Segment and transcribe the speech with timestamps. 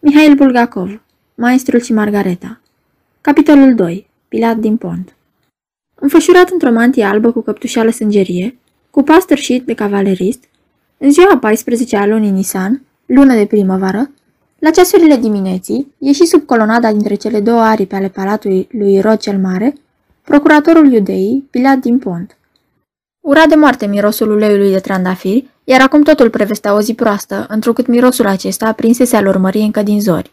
[0.00, 1.00] Mihail Bulgakov,
[1.34, 2.60] Maestrul și Margareta
[3.20, 4.08] Capitolul 2.
[4.28, 5.14] Pilat din pont
[5.94, 8.58] Înfășurat într-o mantie albă cu căptușală sângerie,
[8.90, 10.44] cu pas târșit de cavalerist,
[10.98, 14.10] în ziua 14 a lunii Nisan, lună de primăvară,
[14.58, 19.38] la ceasurile dimineții, ieși sub colonada dintre cele două aripi ale palatului lui Rod cel
[19.38, 19.74] Mare,
[20.22, 22.36] procuratorul iudeii, Pilat din Pont.
[23.20, 27.86] Ura de moarte mirosul uleiului de trandafiri, iar acum totul prevestea o zi proastă, întrucât
[27.86, 30.32] mirosul acesta prinsese al urmării încă din zori.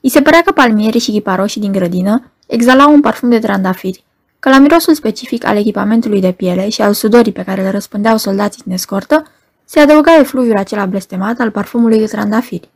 [0.00, 4.04] I se părea că palmierii și ghiparoșii din grădină exhalau un parfum de trandafiri,
[4.38, 8.16] că la mirosul specific al echipamentului de piele și al sudorii pe care le răspândeau
[8.16, 9.26] soldații din escortă,
[9.64, 12.70] se adăuga efluviul acela blestemat al parfumului de trandafiri.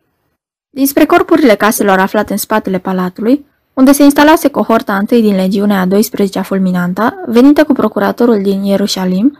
[0.70, 5.86] Dinspre corpurile caselor aflate în spatele palatului, unde se instalase cohorta întâi din legiunea a
[5.86, 9.38] 12-a fulminanta, venită cu procuratorul din Ierusalim,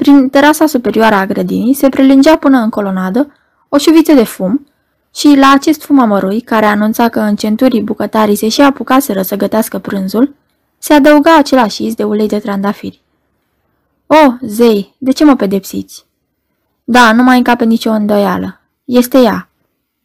[0.00, 3.32] prin terasa superioară a grădinii se prelungea până în colonadă
[3.68, 4.66] o șuviță de fum
[5.14, 9.36] și la acest fum amărui, care anunța că în centurii bucătarii se și apucaseră să
[9.36, 10.34] gătească prânzul,
[10.78, 13.02] se adăuga același iz de ulei de trandafiri.
[14.06, 16.06] O, oh, zei, de ce mă pedepsiți?"
[16.84, 18.60] Da, nu mai încape nicio îndoială.
[18.84, 19.48] Este ea.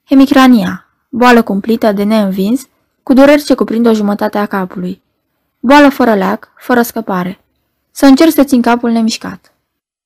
[0.06, 2.68] Hemicrania, boală cumplită de neînvins,
[3.04, 5.02] cu dureri ce cuprind o jumătate a capului.
[5.60, 7.40] Boală fără leac, fără scăpare.
[7.92, 9.55] Să încerc să țin capul nemișcat.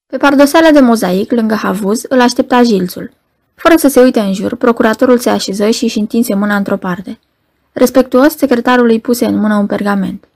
[0.10, 3.12] Pe pardoseala de mozaic, lângă havuz, îl aștepta Jilțul.
[3.56, 7.20] Fără să se uite în jur, procuratorul se așeză și își întinse mâna într-o parte.
[7.72, 10.28] Respectuos, secretarul îi puse în mână un pergament.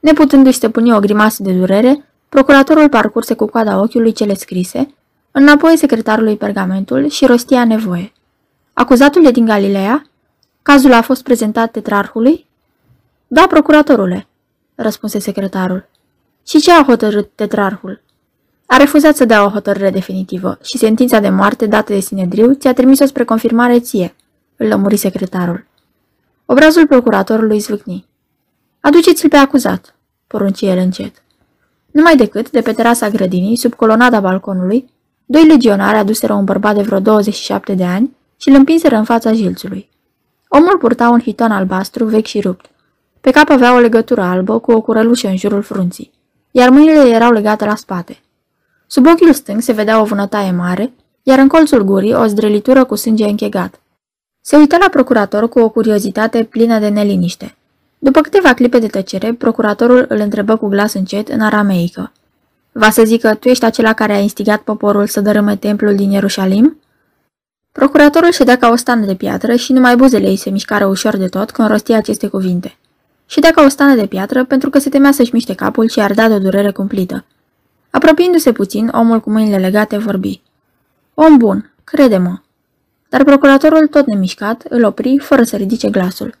[0.00, 4.94] Neputându-și stăpâni o grimasă de durere, procuratorul parcurse cu coada ochiului cele scrise,
[5.30, 8.12] înapoi secretarului pergamentul și rostia nevoie.
[8.72, 10.06] Acuzatul e din Galileea?
[10.62, 12.46] Cazul a fost prezentat tetrarhului?
[13.26, 14.26] Da, procuratorule,
[14.74, 15.88] răspunse secretarul.
[16.46, 18.00] Și ce a hotărât tetrarhul?
[18.72, 22.72] A refuzat să dea o hotărâre definitivă și sentința de moarte dată de Sinedriu ți-a
[22.72, 24.14] trimis-o spre confirmare ție,
[24.56, 25.66] îl lămuri secretarul.
[26.46, 28.06] Obrazul procuratorului zvâcni.
[28.80, 29.94] Aduceți-l pe acuzat,
[30.26, 31.22] porunci el încet.
[31.90, 34.90] Numai decât, de pe terasa grădinii, sub colonada balconului,
[35.24, 39.32] doi legionari aduseră un bărbat de vreo 27 de ani și îl împinseră în fața
[39.32, 39.88] jilțului.
[40.48, 42.66] Omul purta un hiton albastru vechi și rupt.
[43.20, 46.10] Pe cap avea o legătură albă cu o curălușă în jurul frunții,
[46.50, 48.20] iar mâinile erau legate la spate.
[48.92, 50.92] Sub ochiul stâng se vedea o vânătaie mare,
[51.22, 53.80] iar în colțul gurii o zdrelitură cu sânge închegat.
[54.40, 57.56] Se uită la procurator cu o curiozitate plină de neliniște.
[57.98, 62.12] După câteva clipe de tăcere, procuratorul îl întrebă cu glas încet în arameică.
[62.72, 66.80] Va să zică, tu ești acela care a instigat poporul să dărâme templul din Ierusalim?
[67.72, 71.26] Procuratorul ședea ca o stană de piatră și numai buzele ei se mișcară ușor de
[71.26, 72.76] tot când rostia aceste cuvinte.
[73.26, 76.28] Ședea ca o stană de piatră pentru că se temea să-și miște capul și ardea
[76.28, 77.24] de o durere cumplită.
[77.90, 80.42] Apropiindu-se puțin, omul cu mâinile legate vorbi.
[81.14, 82.38] Om bun, crede-mă.
[83.08, 86.38] Dar procuratorul, tot nemișcat, îl opri fără să ridice glasul.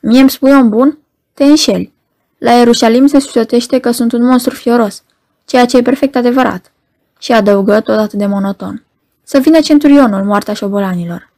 [0.00, 0.98] Mie îmi spui om bun?
[1.34, 1.92] Te înșeli.
[2.38, 5.02] La Ierusalim se susotește că sunt un monstru fioros,
[5.44, 6.72] ceea ce e perfect adevărat.
[7.18, 8.84] Și adăugă tot atât de monoton.
[9.22, 11.32] Să vină centurionul moartea șobolanilor.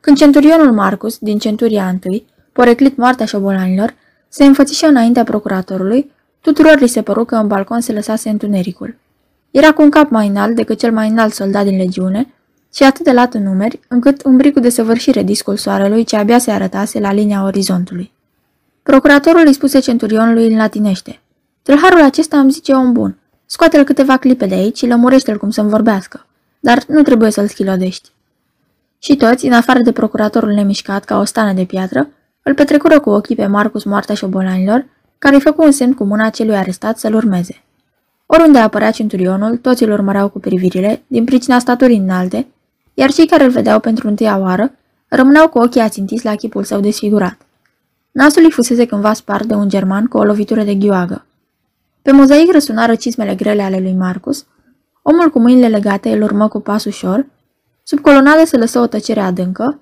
[0.00, 3.94] Când centurionul Marcus, din centuria întâi, poreclit moartea șobolanilor,
[4.28, 6.10] se înfățișă înaintea procuratorului,
[6.44, 8.96] tuturor li se păru că în balcon se lăsase întunericul.
[9.50, 12.32] Era cu un cap mai înalt decât cel mai înalt soldat din legiune
[12.74, 16.50] și atât de lat în numeri, încât umbri cu desăvârșire discul soarelui ce abia se
[16.50, 18.12] arătase la linia orizontului.
[18.82, 21.20] Procuratorul îi spuse centurionului în latinește.
[21.62, 23.18] Tâlharul acesta îmi zice om bun.
[23.46, 26.26] Scoate-l câteva clipe de aici și lămurește-l cum să-mi vorbească.
[26.60, 28.10] Dar nu trebuie să-l schilodești.
[28.98, 32.08] Și toți, în afară de procuratorul nemișcat ca o stană de piatră,
[32.42, 34.86] îl petrecură cu ochii pe Marcus moartea șobolanilor,
[35.18, 37.64] care îi făcu un semn cu mâna celui arestat să-l urmeze.
[38.26, 42.46] Oriunde apărea centurionul, toți îl urmăreau cu privirile, din pricina staturii înalte,
[42.94, 44.72] iar cei care îl vedeau pentru întâia oară
[45.08, 47.36] rămâneau cu ochii ațintiți la chipul său desfigurat.
[48.10, 51.26] Nasul îi fusese cândva spart de un german cu o lovitură de ghioagă.
[52.02, 54.46] Pe mozaic răsunară cizmele grele ale lui Marcus,
[55.02, 57.26] omul cu mâinile legate îl urmă cu pas ușor,
[57.82, 59.78] sub colonadă se lăsă o tăcere adâncă,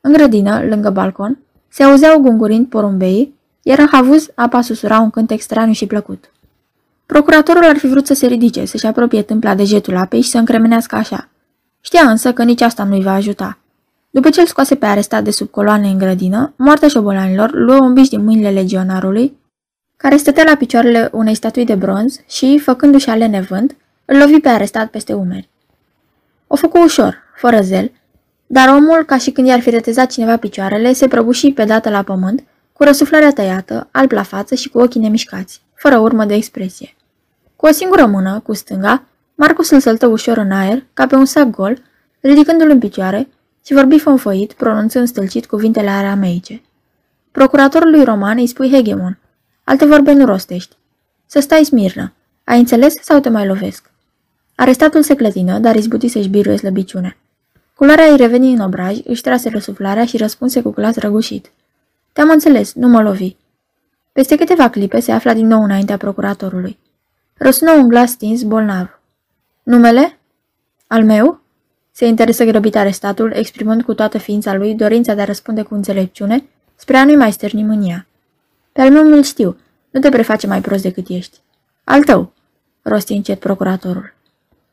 [0.00, 3.34] în grădină, lângă balcon, se auzeau gungurind porumbeii,
[3.70, 6.30] iar în havuz apa susura un cântec straniu și plăcut.
[7.06, 10.38] Procuratorul ar fi vrut să se ridice, să-și apropie tâmpla de jetul apei și să
[10.38, 11.28] încremenească așa.
[11.80, 13.58] Știa însă că nici asta nu-i va ajuta.
[14.10, 17.92] După ce îl scoase pe arestat de sub coloane în grădină, moartea șobolanilor luă un
[17.92, 19.36] biș din mâinile legionarului,
[19.96, 24.48] care stătea la picioarele unei statui de bronz și, făcându-și ale nevânt, îl lovi pe
[24.48, 25.48] arestat peste umeri.
[26.46, 27.92] O făcu ușor, fără zel,
[28.46, 32.02] dar omul, ca și când i-ar fi retezat cineva picioarele, se prăbuși pe dată la
[32.02, 32.42] pământ,
[32.80, 36.96] cu răsuflarea tăiată, alb la față și cu ochii nemișcați, fără urmă de expresie.
[37.56, 39.04] Cu o singură mână, cu stânga,
[39.34, 41.82] Marcus îl săltă ușor în aer, ca pe un sac gol,
[42.20, 43.28] ridicându-l în picioare
[43.64, 46.62] și vorbi fonfoit, pronunțând stâlcit cuvintele arameice.
[47.30, 49.18] Procuratorului roman îi spui hegemon.
[49.64, 50.76] Alte vorbe nu rostești.
[51.26, 52.12] Să stai smirnă.
[52.44, 53.90] Ai înțeles sau te mai lovesc?
[54.54, 57.16] Arestatul se clătină, dar izbuti să-și biruie slăbiciune.
[57.74, 61.50] Culoarea îi reveni în obraj, își trase răsuflarea și răspunse cu glas răgușit.
[62.12, 63.36] Te-am înțeles, nu mă lovi.
[64.12, 66.78] Peste câteva clipe se afla din nou înaintea procuratorului.
[67.34, 69.00] Răsună un glas stins, bolnav.
[69.62, 70.18] Numele?
[70.86, 71.40] Al meu?
[71.90, 76.44] Se interesă grăbit arestatul, exprimând cu toată ființa lui dorința de a răspunde cu înțelepciune,
[76.76, 78.06] spre a nu-i mai stârni mânia.
[78.72, 79.56] Pe al meu mi știu,
[79.90, 81.38] nu te preface mai prost decât ești.
[81.84, 82.32] Al tău,
[82.82, 84.14] rosti încet procuratorul.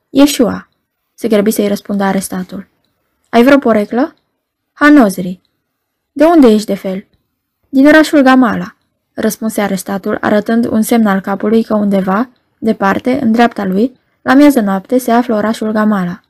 [0.10, 0.70] Ieșua,
[1.14, 2.68] se grăbi să-i răspundă arestatul.
[3.30, 4.16] Ai vreo poreclă?
[4.74, 5.42] Hanozri.
[6.12, 7.06] De unde ești de fel?
[7.78, 8.76] Din orașul Gamala,
[9.14, 14.60] răspunse arestatul, arătând un semn al capului că undeva, departe, în dreapta lui, la miază
[14.60, 16.22] noapte, se află orașul Gamala.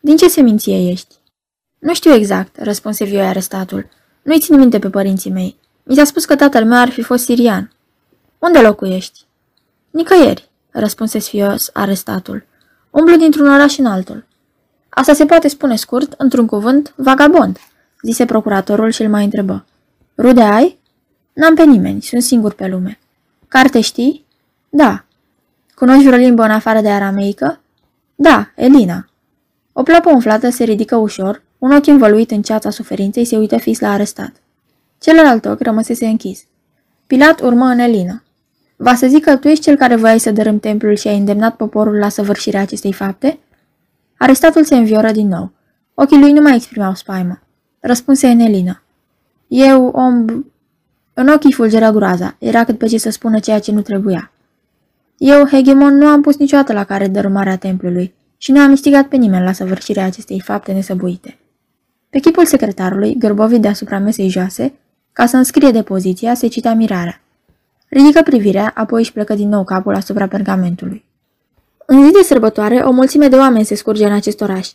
[0.00, 1.14] Din ce seminție ești?
[1.78, 3.88] Nu știu exact, răspunse vioi arestatul.
[4.22, 5.56] Nu-i țin minte pe părinții mei.
[5.82, 7.72] Mi s-a spus că tatăl meu ar fi fost sirian.
[8.38, 9.20] Unde locuiești?
[9.90, 12.44] Nicăieri, răspunse sfios arestatul.
[12.90, 14.24] Umblu dintr-un oraș în altul.
[14.88, 17.58] Asta se poate spune scurt, într-un cuvânt, vagabond,
[18.02, 19.64] zise procuratorul și îl mai întrebă.
[20.16, 20.80] Rude ai?
[21.32, 22.98] N-am pe nimeni, sunt singur pe lume.
[23.48, 24.24] Carte știi?
[24.68, 25.04] Da.
[25.74, 27.60] Cunoști vreo limbă în afară de arameică?
[28.14, 29.08] Da, Elina.
[29.72, 33.80] O plapă umflată se ridică ușor, un ochi învăluit în ceața suferinței se uită fix
[33.80, 34.32] la arestat.
[34.98, 36.44] Celălalt ochi rămăsese închis.
[37.06, 38.22] Pilat urmă în Elina.
[38.76, 41.56] Va să zic că tu ești cel care voiai să dărâm templul și ai îndemnat
[41.56, 43.38] poporul la săvârșirea acestei fapte?
[44.16, 45.52] Arestatul se învioră din nou.
[45.94, 47.42] Ochii lui nu mai exprimau spaimă.
[47.80, 48.82] Răspunse Enelina.
[49.46, 50.44] Eu, om...
[51.14, 52.36] În ochii fulgeră groaza.
[52.38, 54.32] Era cât pe ce să spună ceea ce nu trebuia.
[55.16, 59.16] Eu, Hegemon, nu am pus niciodată la care dărâmarea templului și nu am instigat pe
[59.16, 61.38] nimeni la săvârșirea acestei fapte nesăbuite.
[62.10, 64.72] Pe chipul secretarului, gârbovit deasupra mesei joase,
[65.12, 67.20] ca să înscrie depoziția, se citea mirarea.
[67.88, 71.04] Ridică privirea, apoi își plecă din nou capul asupra pergamentului.
[71.86, 74.70] În zi de sărbătoare, o mulțime de oameni se scurge în acest oraș.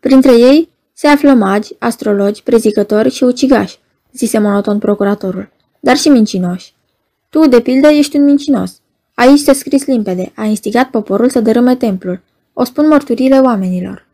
[0.00, 3.78] Printre ei se află magi, astrologi, prezicători și ucigași,
[4.12, 5.48] zise monoton procuratorul,
[5.88, 6.74] dar și mincinoși.
[7.28, 8.80] Tu, de pildă, ești un mincinos.
[9.14, 12.20] Aici se scris limpede, a instigat poporul să dărâme templul.
[12.52, 14.06] O spun mărturile oamenilor.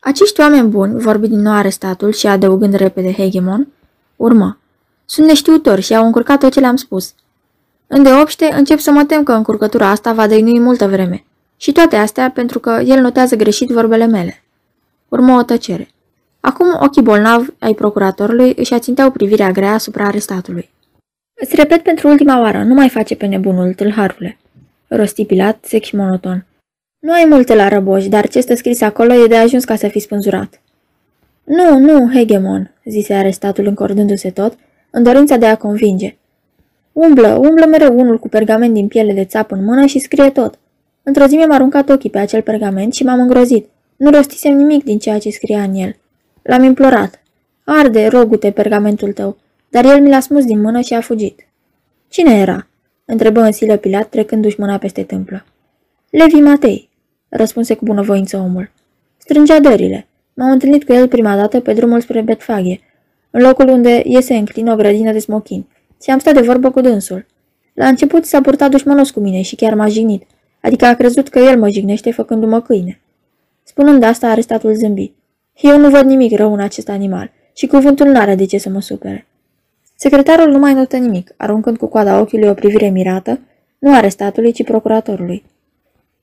[0.00, 3.68] Acești oameni buni, vorbi din nou arestatul și adăugând repede Hegemon,
[4.16, 4.58] urmă.
[5.04, 7.14] Sunt neștiutori și au încurcat tot ce le-am spus.
[7.86, 11.24] Îndeopște, încep să mă tem că încurcătura asta va dăinui multă vreme.
[11.56, 14.44] Și toate astea pentru că el notează greșit vorbele mele.
[15.08, 15.88] Urmă o tăcere.
[16.40, 20.72] Acum ochii bolnavi ai procuratorului își aținteau privirea grea asupra arestatului.
[21.44, 24.38] Îți repet pentru ultima oară, nu mai face pe nebunul, tâlharule.
[24.88, 26.46] Rosti Pilat, sec și monoton.
[26.98, 29.88] Nu ai multe la răboși, dar ce stă scris acolo e de ajuns ca să
[29.88, 30.60] fii spânzurat.
[31.44, 34.56] Nu, nu, hegemon, zise arestatul încordându-se tot,
[34.90, 36.16] în dorința de a convinge.
[36.92, 40.58] Umblă, umblă mereu unul cu pergament din piele de țap în mână și scrie tot.
[41.02, 43.68] Într-o zi mi-am aruncat ochii pe acel pergament și m-am îngrozit.
[43.96, 45.96] Nu rostisem nimic din ceea ce scria în el.
[46.42, 47.22] L-am implorat.
[47.64, 49.36] Arde, rogute, pergamentul tău,
[49.74, 51.46] dar el mi l-a smus din mână și a fugit.
[52.08, 52.66] Cine era?
[53.04, 55.44] întrebă în silă Pilat, trecându-și mâna peste tâmplă.
[56.10, 56.88] Levi Matei,
[57.28, 58.70] răspunse cu bunăvoință omul.
[59.16, 60.06] Strângea dările.
[60.34, 62.80] M-am întâlnit cu el prima dată pe drumul spre Betfaghe,
[63.30, 65.66] în locul unde iese înclin o grădină de smochin,
[66.02, 67.26] și am stat de vorbă cu dânsul.
[67.72, 70.22] La început s-a purtat dușmanos cu mine și chiar m-a jignit,
[70.60, 73.00] adică a crezut că el mă jignește făcându-mă câine.
[73.62, 75.12] Spunând asta, arestatul zâmbi.
[75.54, 78.68] Eu nu văd nimic rău în acest animal și cuvântul nu are de ce să
[78.68, 79.26] mă supere.
[80.04, 83.40] Secretarul nu mai notă nimic, aruncând cu coada ochiului o privire mirată,
[83.78, 85.44] nu arestatului, ci procuratorului.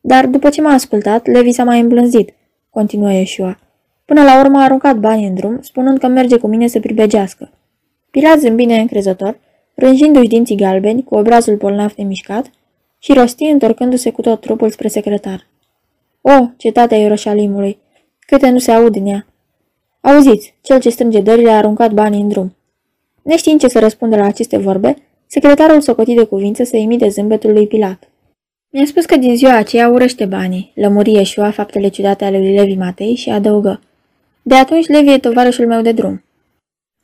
[0.01, 2.33] Dar după ce m-a ascultat, Levi s-a mai îmblânzit,
[2.69, 3.59] continuă Ieșua.
[4.05, 7.51] Până la urmă a aruncat banii în drum, spunând că merge cu mine să pribegească.
[8.11, 9.39] Pilat zâmbi neîncrezător,
[9.75, 12.51] rânjindu-și dinții galbeni, cu obrazul bolnav mișcat,
[12.99, 15.47] și rosti întorcându-se cu tot trupul spre secretar.
[16.21, 17.77] O, cetatea Ierușalimului,
[18.19, 19.25] câte nu se aud în ea.
[20.01, 22.55] Auziți, cel ce strânge dările a aruncat banii în drum.
[23.21, 24.95] Neștiind ce să răspundă la aceste vorbe,
[25.27, 28.09] secretarul socoti de cuvință să imite zâmbetul lui Pilat.
[28.69, 32.75] Mi-a spus că din ziua aceea urăște banii, lămuri Ieșua faptele ciudate ale lui Levi
[32.75, 33.81] Matei și adăugă.
[34.41, 36.23] De atunci Levi e tovarășul meu de drum.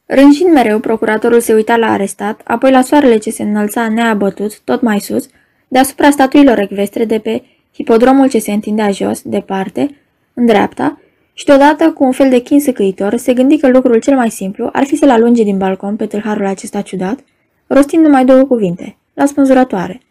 [0.06, 4.82] Rânjind mereu, procuratorul se uita la arestat, apoi la soarele ce se înălța neabătut, tot
[4.82, 5.30] mai sus,
[5.68, 7.44] deasupra statuilor ecvestre de pe
[7.74, 9.98] hipodromul ce se întindea jos, departe,
[10.34, 11.02] în dreapta,
[11.38, 14.70] și deodată, cu un fel de chin săcăitor, se gândi că lucrul cel mai simplu
[14.72, 17.20] ar fi să-l alunge din balcon pe tâlharul acesta ciudat,
[17.68, 20.02] rostind numai două cuvinte, la spânzurătoare.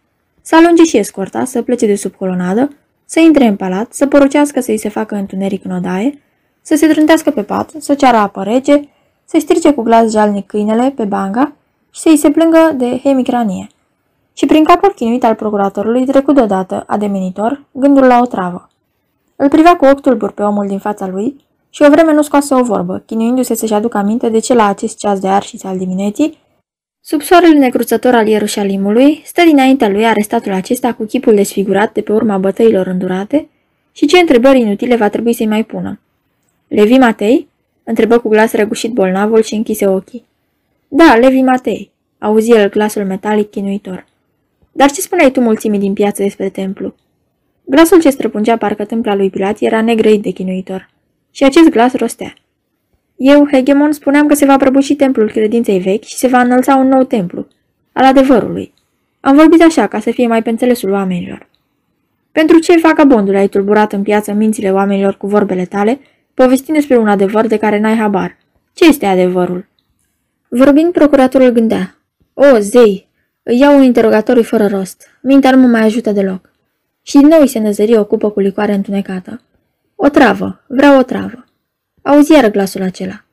[0.43, 4.61] Să alunge și escorta, să plece de sub colonadă, să intre în palat, să porucească
[4.61, 6.23] să-i se facă întuneric în odaie,
[6.63, 8.89] să se trântească pe pat, să ceară apă rece,
[9.25, 11.53] să strice cu glas jalnic câinele pe banga
[11.91, 13.67] și să-i se plângă de hemicranie.
[14.33, 18.71] Și prin capul chinuit al procuratorului trecut deodată, ademenitor, gândul la o travă.
[19.37, 21.37] Îl privea cu ochi tulburi pe omul din fața lui
[21.71, 24.97] și o vreme nu scoase o vorbă, chinuindu-se să-și aducă aminte de ce la acest
[24.97, 26.39] ceas de arșiț al dimineții,
[27.01, 32.13] sub soarele necruțător al Ierușalimului, stă dinaintea lui arestatul acesta cu chipul desfigurat de pe
[32.13, 33.49] urma bătăilor îndurate
[33.93, 36.01] și ce întrebări inutile va trebui să-i mai pună.
[36.69, 37.49] Levi Matei?
[37.85, 40.27] întrebă cu glas răgușit bolnavul și închise ochii.
[40.89, 44.07] Da, Levi Matei, auzi el glasul metalic chinuitor.
[44.73, 46.95] Dar ce spuneai tu mulțimii din piață despre templu?
[47.69, 50.89] Glasul ce străpungea parcă tâmpla lui Pilat era negrăit de chinuitor.
[51.31, 52.35] Și acest glas rostea.
[53.17, 56.89] Eu, Hegemon, spuneam că se va prăbuși templul credinței vechi și se va înălța un
[56.89, 57.47] nou templu,
[57.93, 58.75] al adevărului.
[59.21, 61.49] Am vorbit așa, ca să fie mai pe înțelesul oamenilor.
[62.33, 66.01] Pentru ce vagabondul ai tulburat în piață mințile oamenilor cu vorbele tale,
[66.35, 68.37] povestind despre un adevăr de care n-ai habar?
[68.73, 69.69] Ce este adevărul?
[70.49, 71.97] Vorbind, procuratorul gândea.
[72.35, 73.09] O, zei,
[73.43, 75.07] îi iau un interogatoriu fără rost.
[75.23, 76.51] Mintea nu mă mai ajută deloc.
[77.09, 79.41] Și din nou îi se năzări o cupă cu licoare întunecată.
[79.95, 81.45] O travă, vreau o travă.
[82.03, 83.25] Auzi iară glasul acela.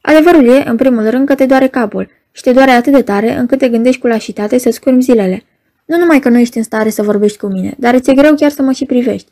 [0.00, 3.36] Adevărul e, în primul rând, că te doare capul și te doare atât de tare
[3.36, 5.44] încât te gândești cu lașitate să scurmi zilele.
[5.84, 8.50] Nu numai că nu ești în stare să vorbești cu mine, dar ți-e greu chiar
[8.50, 9.30] să mă și privești.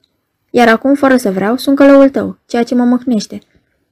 [0.50, 3.38] Iar acum, fără să vreau, sunt călăul tău, ceea ce mă măhnește.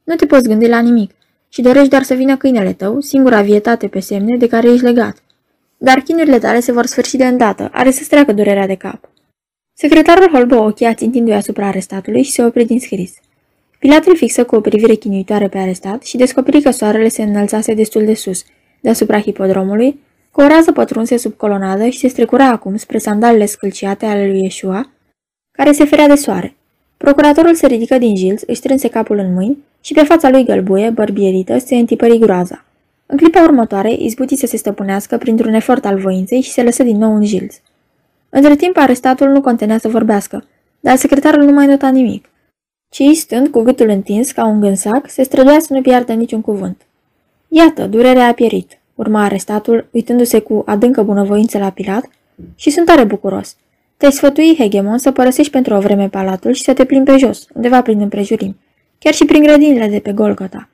[0.05, 1.11] Nu te poți gândi la nimic
[1.49, 5.17] și dorești doar să vină câinele tău, singura vietate pe semne de care ești legat.
[5.77, 9.11] Dar chinurile tale se vor sfârși de îndată, are să-ți treacă durerea de cap.
[9.79, 13.15] Secretarul holbă ochii ațintindu-i asupra arestatului și se opri din scris.
[13.79, 17.75] Pilat îl fixă cu o privire chinuitoare pe arestat și descoperi că soarele se înălțase
[17.75, 18.45] destul de sus,
[18.81, 24.07] deasupra hipodromului, cu o rază pătrunse sub colonadă și se strecura acum spre sandalele scâlciate
[24.07, 24.91] ale lui Yeshua,
[25.53, 26.57] care se ferea de soare.
[26.97, 30.91] Procuratorul se ridică din jilț, își strânse capul în mâini și pe fața lui gălbuie,
[30.91, 32.65] bărbierită, se întipări groaza.
[33.07, 36.97] În clipa următoare, izbuti să se stăpânească printr-un efort al voinței și se lăsă din
[36.97, 37.55] nou în jilț.
[38.29, 40.45] Între timp, arestatul nu contenea să vorbească,
[40.81, 42.29] dar secretarul nu mai nota nimic
[42.97, 46.83] ci, stând cu gâtul întins ca un gânsac, se străduia să nu piardă niciun cuvânt.
[47.49, 52.09] Iată, durerea a pierit, urma arestatul, uitându-se cu adâncă bunăvoință la Pilat,
[52.55, 53.57] și sunt tare bucuros.
[53.97, 57.47] Te-ai sfătui, Hegemon, să părăsești pentru o vreme palatul și să te plimbi pe jos,
[57.55, 58.57] undeva prin împrejurim,
[58.99, 60.69] chiar și prin grădinile de pe Golgota.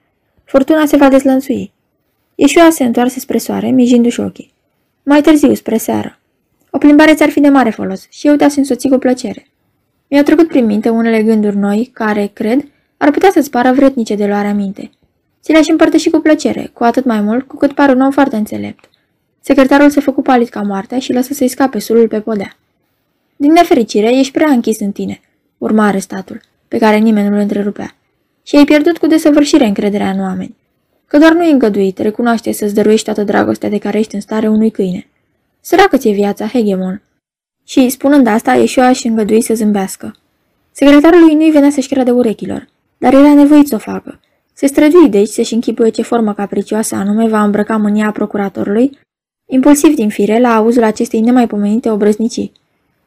[0.44, 1.72] Furtuna se va dezlănțui.
[2.34, 4.52] Ieșua se întoarse spre soare, mijindu-și ochii.
[5.02, 6.18] Mai târziu, spre seară.
[6.82, 9.46] O plimbare ți-ar fi de mare folos și eu te-aș însoți cu plăcere.
[10.08, 12.64] Mi-au trecut prin minte unele gânduri noi, care, cred,
[12.96, 14.90] ar putea să-ți pară vretnice de luarea minte.
[15.42, 18.36] Ți le-aș împărtăși cu plăcere, cu atât mai mult cu cât par un om foarte
[18.36, 18.84] înțelept.
[19.40, 22.56] Secretarul se făcu palid ca moartea și lăsă să-i scape sulul pe podea.
[23.36, 25.20] Din nefericire, ești prea închis în tine,
[25.58, 27.96] urma arestatul, pe care nimeni nu-l întrerupea.
[28.42, 30.56] Și ai pierdut cu desăvârșire încrederea în oameni.
[31.06, 34.48] Că doar nu e îngăduit, recunoaște să-ți dăruiești toată dragostea de care ești în stare
[34.48, 35.06] unui câine.
[35.64, 37.02] Săracă ți-e viața, Hegemon,
[37.64, 40.16] și, spunând asta, Ieșua și îngădui să zâmbească.
[40.72, 44.20] Secretarului nu-i venea să-și crede urechilor, dar era nevoit să o facă.
[44.52, 48.98] Se strădui deci să-și închipuie ce formă capricioasă anume va îmbrăca mânia procuratorului,
[49.50, 52.52] impulsiv din fire la auzul acestei nemaipomenite obrăznicii.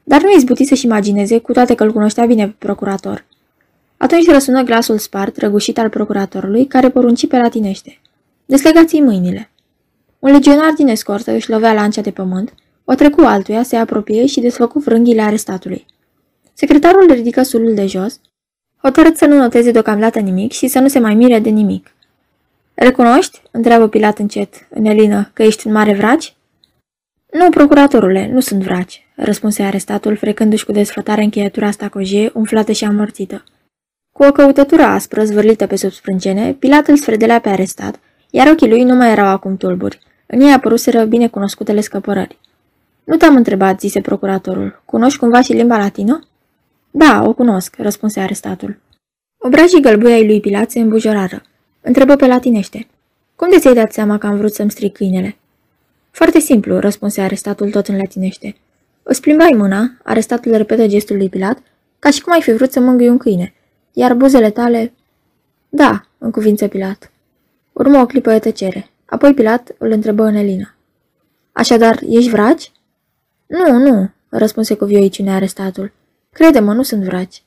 [0.04, 3.26] Dar nu izbuti să-și imagineze, cu toate că îl cunoștea bine pe procurator.
[3.98, 8.00] Atunci răsună glasul spart, răgușit al procuratorului, care porunci pe latinește.
[8.46, 9.50] Deslegați-i mâinile.
[10.26, 12.54] Un legionar din escortă își lovea lancea de pământ,
[12.84, 15.86] o trecu altuia, se apropie și desfăcu frânghile arestatului.
[16.54, 18.20] Secretarul ridică sulul de jos,
[18.82, 21.96] hotărât să nu noteze deocamdată nimic și să nu se mai mire de nimic.
[22.74, 26.36] Recunoști?" întreabă Pilat încet, în elină, că ești un mare vraci?"
[27.32, 33.44] Nu, procuratorule, nu sunt vraci," răspunse arestatul, frecându-și cu desfătare încheietura stacojie, umflată și amorțită.
[34.12, 38.70] Cu o căutătură aspră, zvârlită pe sub sprâncene, Pilat îl sfredelea pe arestat, iar ochii
[38.70, 40.14] lui nu mai erau acum tulburi.
[40.36, 42.40] În ei apăruseră binecunoscutele scăpărări.
[43.04, 44.82] Nu te-am întrebat, zise procuratorul.
[44.86, 46.28] Cunoști cumva și limba latină?
[46.92, 48.80] Da, o cunosc, răspunse arestatul.
[49.38, 51.42] Obrajii gălbui ai lui Pilat se îmbujorară.
[51.82, 52.88] Întrebă pe latinește.
[53.36, 55.38] Cum de ți-ai dat seama că am vrut să-mi stric câinele?
[56.12, 58.56] Foarte simplu, răspunse arestatul tot în latinește.
[59.04, 61.58] Îți plimbai mâna, arestatul repetă gestul lui Pilat,
[62.00, 63.54] ca și cum ai fi vrut să mângâi un câine,
[63.94, 64.94] iar buzele tale...
[65.70, 67.12] Da, în cuvință Pilat.
[67.74, 68.90] Urmă o clipă de tăcere.
[69.06, 70.76] Apoi Pilat îl întrebă în Elina.
[71.52, 72.72] Așadar, ești vraci?
[73.46, 75.92] Nu, nu, răspunse cu vioiciune arestatul.
[76.32, 77.44] Crede-mă, nu sunt vraci.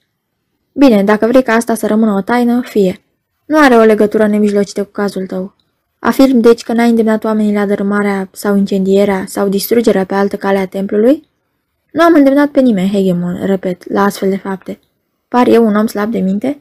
[0.73, 3.01] Bine, dacă vrei ca asta să rămână o taină, fie.
[3.47, 5.55] Nu are o legătură nemijlocită cu cazul tău.
[5.99, 10.59] Afirm deci că n-ai îndemnat oamenii la dărâmarea sau incendierea sau distrugerea pe altă cale
[10.59, 11.29] a templului?
[11.93, 14.79] Nu am îndemnat pe nimeni, Hegemon, repet, la astfel de fapte.
[15.29, 16.61] Par eu un om slab de minte?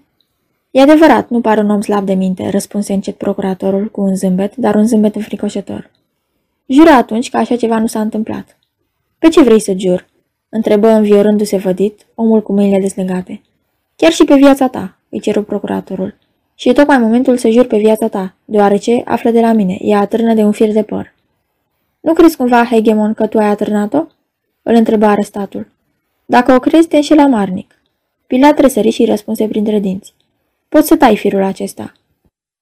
[0.72, 4.56] E adevărat, nu pare un om slab de minte, răspunse încet procuratorul cu un zâmbet,
[4.56, 5.92] dar un zâmbet înfricoșător.
[6.68, 8.58] Jură atunci că așa ceva nu s-a întâmplat.
[9.20, 10.08] Pe ce vrei să jur?
[10.50, 13.42] întrebă înviorându-se vădit, omul cu mâinile deslegate.
[13.96, 16.16] Chiar și pe viața ta, îi ceru procuratorul.
[16.56, 20.00] Și e tocmai momentul să jur pe viața ta, deoarece află de la mine, ea
[20.00, 21.14] atârnă de un fir de păr.
[22.00, 24.06] Nu crezi cumva, Hegemon, că tu ai atârnat-o?
[24.62, 25.68] Îl întreba arestatul.
[26.26, 27.82] Dacă o crezi, te înșela marnic.
[28.28, 30.14] Pilat răsări și răspunse printre dinți.
[30.70, 31.92] Poți să tai firul acesta.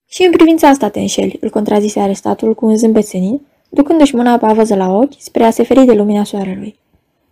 [0.05, 4.37] Și în privința asta te înșeli, îl contrazise arestatul cu un zâmbet senin, ducându-și mâna
[4.37, 6.79] pavăză la ochi spre a se feri de lumina soarelui.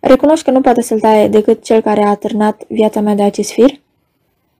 [0.00, 3.50] Recunoști că nu poate să-l taie decât cel care a atârnat viața mea de acest
[3.50, 3.80] fir?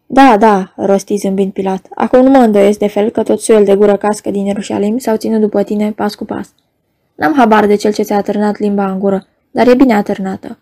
[0.06, 1.86] Da, da, rosti zâmbind Pilat.
[1.94, 5.16] Acum nu mă îndoiesc de fel că tot soiul de gură cască din Ierușalim s-au
[5.16, 6.54] ținut după tine pas cu pas.
[7.14, 10.58] N-am habar de cel ce ți-a atârnat limba în gură, dar e bine atârnată.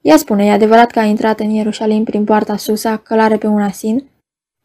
[0.00, 3.60] Ea spune, e adevărat că a intrat în Ierușalim prin poarta Susa, călare pe un
[3.60, 4.04] asin,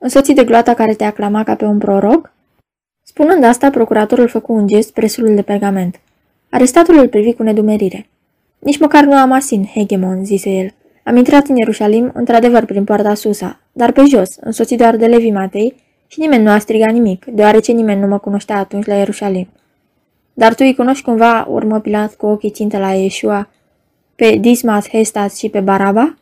[0.03, 2.33] însoțit de gloata care te aclama ca pe un proroc?
[3.03, 5.99] Spunând asta, procuratorul făcu un gest spre sulul de pergament.
[6.49, 8.07] Arestatul îl privi cu nedumerire.
[8.59, 10.73] Nici măcar nu am asin, hegemon, zise el.
[11.03, 15.31] Am intrat în Ierușalim, într-adevăr, prin poarta Susa, dar pe jos, însoțit doar de Levi
[15.31, 15.75] Matei,
[16.07, 19.47] și nimeni nu a strigat nimic, deoarece nimeni nu mă cunoștea atunci la Ierușalim.
[20.33, 23.49] Dar tu îi cunoști cumva, urmă Pilat cu ochii țintă la Iesua,
[24.15, 26.17] pe Dismas, Hestas și pe Baraba?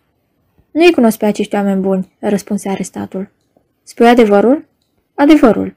[0.72, 3.30] Nu îi cunosc pe acești oameni buni, răspunse arestatul.
[3.84, 4.66] Spui adevărul?
[5.16, 5.76] Adevărul.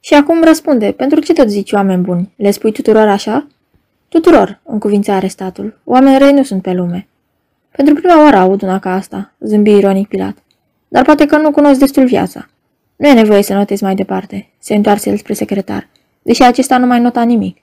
[0.00, 2.32] Și acum răspunde, pentru ce tot zici oameni buni?
[2.36, 3.46] Le spui tuturor așa?
[4.08, 5.80] Tuturor, în cuvința arestatul.
[5.84, 7.08] Oameni răi nu sunt pe lume.
[7.70, 10.36] Pentru prima oară aud una ca asta, zâmbi ironic Pilat.
[10.88, 12.48] Dar poate că nu cunosc destul viața.
[12.96, 15.88] Nu e nevoie să notezi mai departe, se întoarse el spre secretar,
[16.22, 17.58] deși acesta nu mai nota nimic.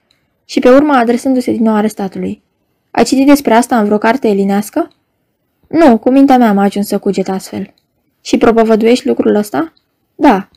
[0.46, 2.42] Și pe urmă, adresându-se din nou arestatului.
[2.92, 4.92] Ai citit despre asta în vreo carte elinească?
[5.68, 7.74] Nu, cu mintea mea am ajuns să cuget astfel.
[8.22, 9.74] Și propovăduiești lucrul ăsta?
[10.16, 10.50] Da.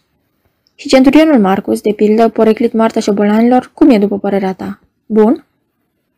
[0.74, 4.80] Și centurionul Marcus, de pildă, poreclit moartea șobolanilor, cum e după părerea ta?
[5.06, 5.44] Bun?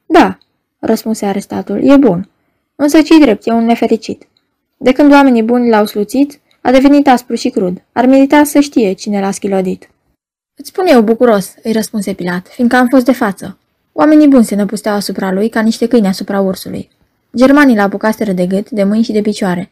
[0.06, 0.38] Da,
[0.78, 2.28] răspunse arestatul, e bun.
[2.76, 4.28] Însă ce drept, e un nefericit.
[4.76, 7.82] De când oamenii buni l-au sluțit, a devenit aspru și crud.
[7.92, 9.90] Ar merita să știe cine l-a schilodit.
[10.54, 13.58] Îți spun eu bucuros, îi răspunse Pilat, fiindcă am fost de față.
[13.92, 16.90] Oamenii buni se năpusteau asupra lui ca niște câini asupra ursului.
[17.36, 19.70] Germanii l-au apucaseră de gât, de mâini și de picioare.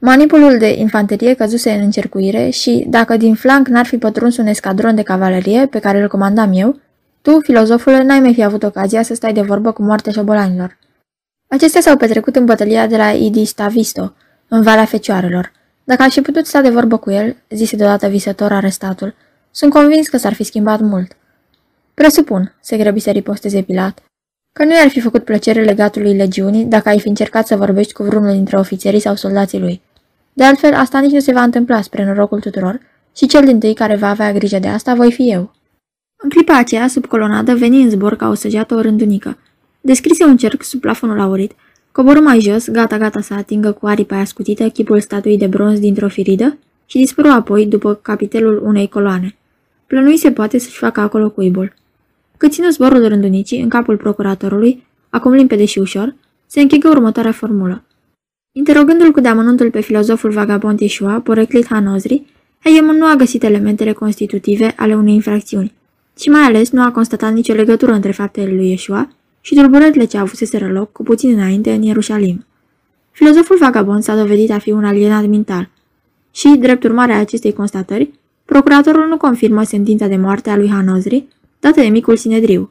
[0.00, 4.94] Manipulul de infanterie căzuse în încercuire și, dacă din flanc n-ar fi pătruns un escadron
[4.94, 6.80] de cavalerie pe care îl comandam eu,
[7.22, 10.78] tu, filozofule, n-ai mai fi avut ocazia să stai de vorbă cu moartea șobolanilor.
[11.48, 14.14] Acestea s-au petrecut în bătălia de la Idistavisto,
[14.48, 15.52] în Valea Fecioarelor.
[15.84, 19.14] Dacă aș fi putut sta de vorbă cu el, zise deodată visător arestatul,
[19.50, 21.16] sunt convins că s-ar fi schimbat mult.
[21.94, 24.02] Presupun, se grăbi să riposteze Pilat,
[24.52, 28.02] că nu i-ar fi făcut plăcere legatului legiunii dacă ai fi încercat să vorbești cu
[28.02, 29.82] vreunul dintre ofițerii sau soldații lui.
[30.36, 32.80] De altfel, asta nici nu se va întâmpla spre norocul tuturor
[33.16, 35.54] și cel din tâi care va avea grijă de asta voi fi eu.
[36.16, 39.38] În clipa aceea, sub colonadă, veni în zbor ca o săgeată o rândunică.
[39.80, 41.52] Descrise un cerc sub plafonul aurit,
[41.92, 46.58] coborâ mai jos, gata-gata să atingă cu aripa ascutită chipul statuii de bronz dintr-o firidă
[46.86, 49.36] și dispăru apoi după capitelul unei coloane.
[49.86, 51.74] Plănui se poate să-și facă acolo cuibul.
[52.36, 56.14] Cât ținu zborul rândunicii în capul procuratorului, acum limpede și ușor,
[56.46, 57.85] se închegă următoarea formulă.
[58.58, 62.22] Interogându-l cu deamănuntul pe filozoful vagabond Yeshua, poreclit Hanozri,
[62.64, 65.72] Hegemon nu a găsit elementele constitutive ale unei infracțiuni
[66.18, 69.08] și mai ales nu a constatat nicio legătură între faptele lui Yeshua
[69.40, 72.44] și tulburările ce avuseseră loc cu puțin înainte în Ierușalim.
[73.10, 75.70] Filozoful vagabond s-a dovedit a fi un alienat mental
[76.30, 78.10] și, drept urmare a acestei constatări,
[78.44, 81.24] procuratorul nu confirmă sentința de moarte a lui Hanozri,
[81.60, 82.70] dată de micul Sinedriu.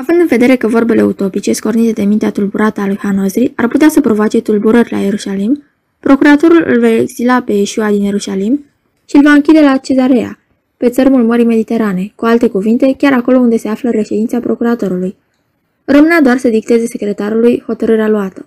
[0.00, 3.88] Având în vedere că vorbele utopice scornite de mintea tulburată a lui Hanozri ar putea
[3.88, 5.62] să provoace tulburări la Ierușalim,
[6.00, 8.64] procuratorul îl va exila pe Iesua din Ierușalim
[9.04, 10.38] și îl va închide la Cezarea,
[10.76, 15.16] pe țărmul Mării Mediterane, cu alte cuvinte, chiar acolo unde se află reședința procuratorului.
[15.84, 18.46] Rămânea doar să dicteze secretarului hotărârea luată.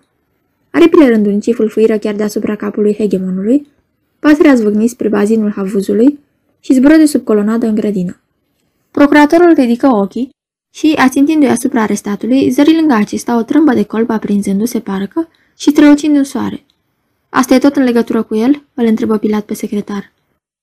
[0.69, 3.67] Aripile rândunicii fulfuiră chiar deasupra capului hegemonului,
[4.19, 6.19] pasărea zvâgni spre bazinul havuzului
[6.59, 8.19] și zbură de sub colonadă în grădină.
[8.91, 10.29] Procuratorul ridică ochii
[10.73, 16.15] și, ațintindu-i asupra arestatului, zări lângă acesta o trâmbă de colb aprinzându-se parcă și strălucind
[16.15, 16.65] în soare.
[17.29, 20.11] Asta e tot în legătură cu el?" îl întrebă Pilat pe secretar.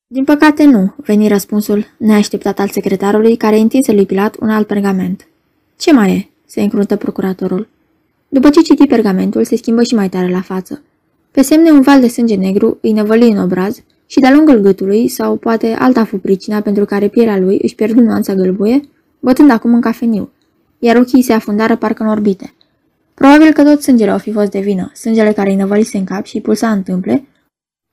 [0.06, 5.28] Din păcate nu, veni răspunsul neașteptat al secretarului, care întinse lui Pilat un alt pergament.
[5.76, 7.68] Ce mai e?" se încruntă procuratorul.
[8.28, 10.82] După ce citi pergamentul, se schimbă și mai tare la față.
[11.30, 15.08] Pe semne un val de sânge negru îi năvăli în obraz și de-a lungul gâtului,
[15.08, 18.80] sau poate alta fu pricina pentru care pielea lui își pierdu nuanța gălbuie,
[19.20, 20.32] bătând acum în cafeniu,
[20.78, 22.54] iar ochii se afundară parcă în orbite.
[23.14, 26.24] Probabil că tot sângele o fi fost de vină, sângele care îi năvălise în cap
[26.24, 27.28] și pulsa în tâmple,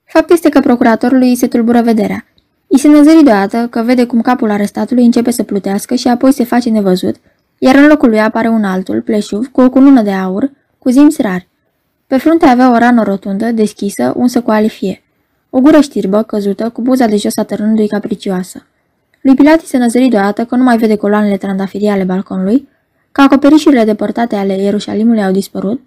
[0.06, 2.26] Fapt este că procuratorului îi se tulbură vederea.
[2.66, 6.44] I se năzări deodată că vede cum capul arestatului începe să plutească și apoi se
[6.44, 7.16] face nevăzut,
[7.58, 11.22] iar în locul lui apare un altul, pleșuv, cu o cunună de aur, cu zimți
[11.22, 11.48] rari.
[12.06, 15.02] Pe frunte avea o rană rotundă, deschisă, unsă cu alifie.
[15.50, 18.66] O gură știrbă, căzută, cu buza de jos a tărânului capricioasă.
[19.26, 22.68] Lui Pilati se năzări deodată că nu mai vede coloanele trandafirii ale balconului,
[23.12, 25.80] că acoperișurile depărtate ale Ierușalimului au dispărut,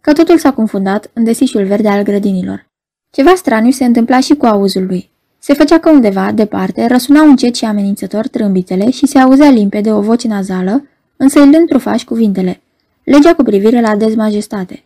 [0.00, 2.66] că totul s-a confundat în desișul verde al grădinilor.
[3.10, 5.10] Ceva straniu se întâmpla și cu auzul lui.
[5.38, 10.00] Se făcea că undeva, departe, răsunau încet și amenințător trâmbițele și se auzea limpede o
[10.00, 12.60] voce nazală, însă îl trufași cuvintele.
[13.04, 14.82] Legea cu privire la dezmajestate.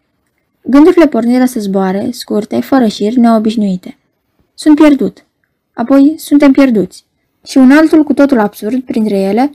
[0.63, 3.97] Gândurile porniră să zboare, scurte, fără șir, neobișnuite.
[4.55, 5.25] Sunt pierdut.
[5.75, 7.06] Apoi, suntem pierduți.
[7.47, 9.51] Și un altul cu totul absurd, printre ele,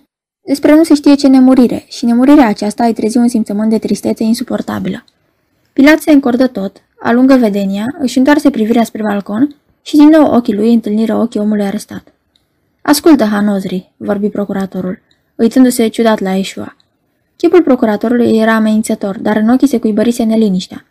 [0.46, 4.24] despre nu se știe ce nemurire, și nemurirea aceasta îi trezi un simțământ de tristețe
[4.24, 5.04] insuportabilă.
[5.74, 10.54] Pilat se încordă tot, alungă vedenia, își întoarse privirea spre balcon și din nou ochii
[10.54, 12.14] lui întâlniră ochii omului arestat.
[12.82, 15.00] Ascultă, Hanozri, vorbi procuratorul,
[15.36, 16.76] uitându-se ciudat la Eșua.
[17.36, 20.86] Chipul procuratorului era amenințător, dar în ochii se cuibărise neliniștea.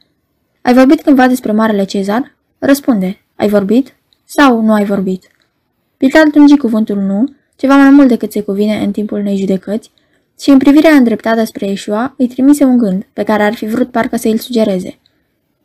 [0.62, 2.36] Ai vorbit cândva despre Marele Cezar?
[2.58, 3.20] Răspunde.
[3.36, 3.94] Ai vorbit?
[4.24, 5.30] Sau nu ai vorbit?
[6.00, 9.90] Pilat lungi cuvântul nu, ceva mai mult decât se cuvine în timpul unei judecăți,
[10.40, 13.90] și în privirea îndreptată spre Ișua îi trimise un gând, pe care ar fi vrut
[13.90, 14.98] parcă să îl sugereze.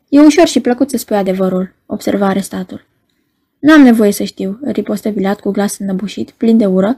[0.10, 2.86] E ușor și plăcut să spui adevărul, observa arestatul.
[3.60, 6.98] Nu am nevoie să știu, ripostă Pilat cu glas înnăbușit, plin de ură,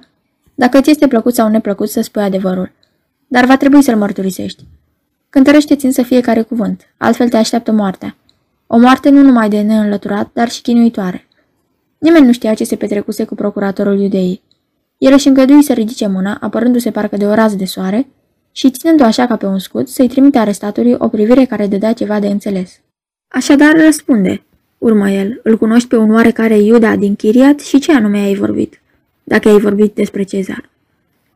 [0.56, 2.71] dacă ți este plăcut sau neplăcut să spui adevărul.
[3.28, 4.63] Dar va trebui să-l mărturisești.
[5.30, 8.15] Cântărește-ți însă fiecare cuvânt, altfel te așteaptă moartea.
[8.67, 11.27] O moarte nu numai de neînlăturat, dar și chinuitoare.
[11.98, 14.42] Nimeni nu știa ce se petrecuse cu procuratorul iudeii.
[14.98, 18.08] El își îngădui să ridice mâna, apărându-se parcă de o rază de soare,
[18.52, 22.20] și ținându-o așa ca pe un scut, să-i trimite arestatului o privire care dădea ceva
[22.20, 22.80] de înțeles.
[23.28, 24.44] Așadar răspunde,
[24.78, 28.82] urmă el, îl cunoști pe un oarecare Iuda din Chiriat și ce anume ai vorbit,
[29.24, 30.70] dacă ai vorbit despre Cezar.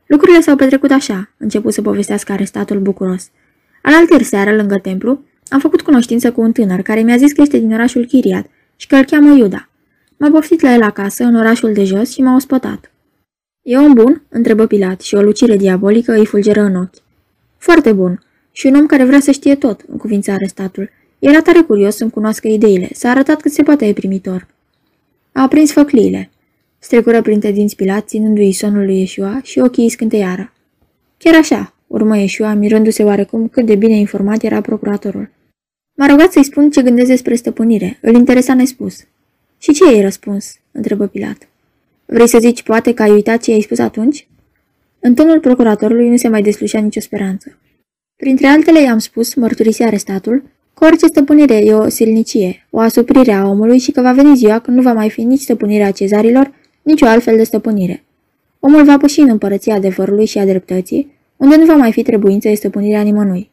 [0.05, 3.29] Lucrurile s-au petrecut așa, început să povestească arestatul bucuros.
[3.81, 7.57] Alaltă seară, lângă templu, am făcut cunoștință cu un tânăr care mi-a zis că este
[7.57, 8.45] din orașul Chiriat
[8.75, 9.69] și că îl cheamă Iuda.
[10.21, 12.91] M-a poftit la el acasă, în orașul de jos, și m-a ospătat.
[13.61, 16.95] E om bun?" întrebă Pilat și o lucire diabolică îi fulgeră în ochi.
[17.57, 18.23] Foarte bun.
[18.51, 20.89] Și un om care vrea să știe tot, în cuvința arestatul.
[21.19, 24.47] Era tare curios să-mi cunoască ideile, s-a arătat cât se poate e primitor.
[25.31, 26.29] A aprins făcliile.
[26.79, 30.53] Strecură printre dinți Pilat, ținându-i sonul lui Ieșua și ochii îi scânteiară.
[31.17, 35.29] Chiar așa, urmă Ieșua, mirându-se oarecum cât de bine informat era procuratorul.
[35.97, 37.97] M-a rugat să-i spun ce gândesc despre stăpânire.
[38.01, 39.05] Îl interesa nespus.
[39.61, 40.55] Și ce ai răspuns?
[40.71, 41.47] întrebă Pilat.
[42.05, 44.27] Vrei să zici poate că ai uitat ce ai spus atunci?
[44.99, 47.57] În tonul procuratorului nu se mai deslușea nicio speranță.
[48.15, 50.43] Printre altele i-am spus, mărturisi arestatul,
[50.73, 54.59] că orice stăpânire e o silnicie, o asuprire a omului și că va veni ziua
[54.59, 58.03] când nu va mai fi nici stăpânirea cezarilor, nici o altfel de stăpânire.
[58.59, 62.47] Omul va păși în împărăția adevărului și a dreptății, unde nu va mai fi trebuință
[62.47, 63.49] de stăpânirea nimănui.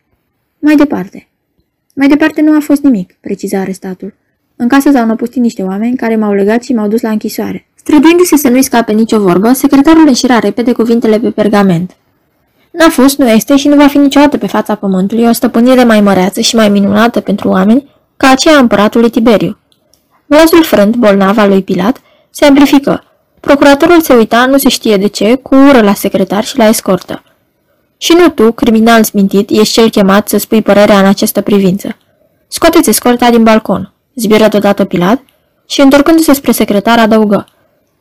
[0.58, 1.28] Mai departe.
[1.94, 4.14] Mai departe nu a fost nimic, preciza arestatul.
[4.60, 7.68] În casă s-au năpustit niște oameni care m-au legat și m-au dus la închisoare.
[7.74, 11.96] Străduindu-se să nu-i scape nicio vorbă, secretarul înșira repede cuvintele pe pergament.
[12.70, 16.00] N-a fost, nu este și nu va fi niciodată pe fața pământului o stăpânire mai
[16.00, 19.58] măreață și mai minunată pentru oameni ca aceea a împăratului Tiberiu.
[20.26, 23.04] Glasul frânt, bolnav al lui Pilat, se amplifică.
[23.40, 27.22] Procuratorul se uita, nu se știe de ce, cu ură la secretar și la escortă.
[27.98, 31.96] Și nu tu, criminal smintit, ești cel chemat să spui părerea în această privință.
[32.48, 35.20] Scoateți escorta din balcon, zbieră deodată Pilat
[35.66, 37.46] și, întorcându-se spre secretar, adăugă.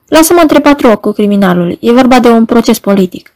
[0.08, 3.32] Lasă-mă între patru ochi cu criminalul, e vorba de un proces politic.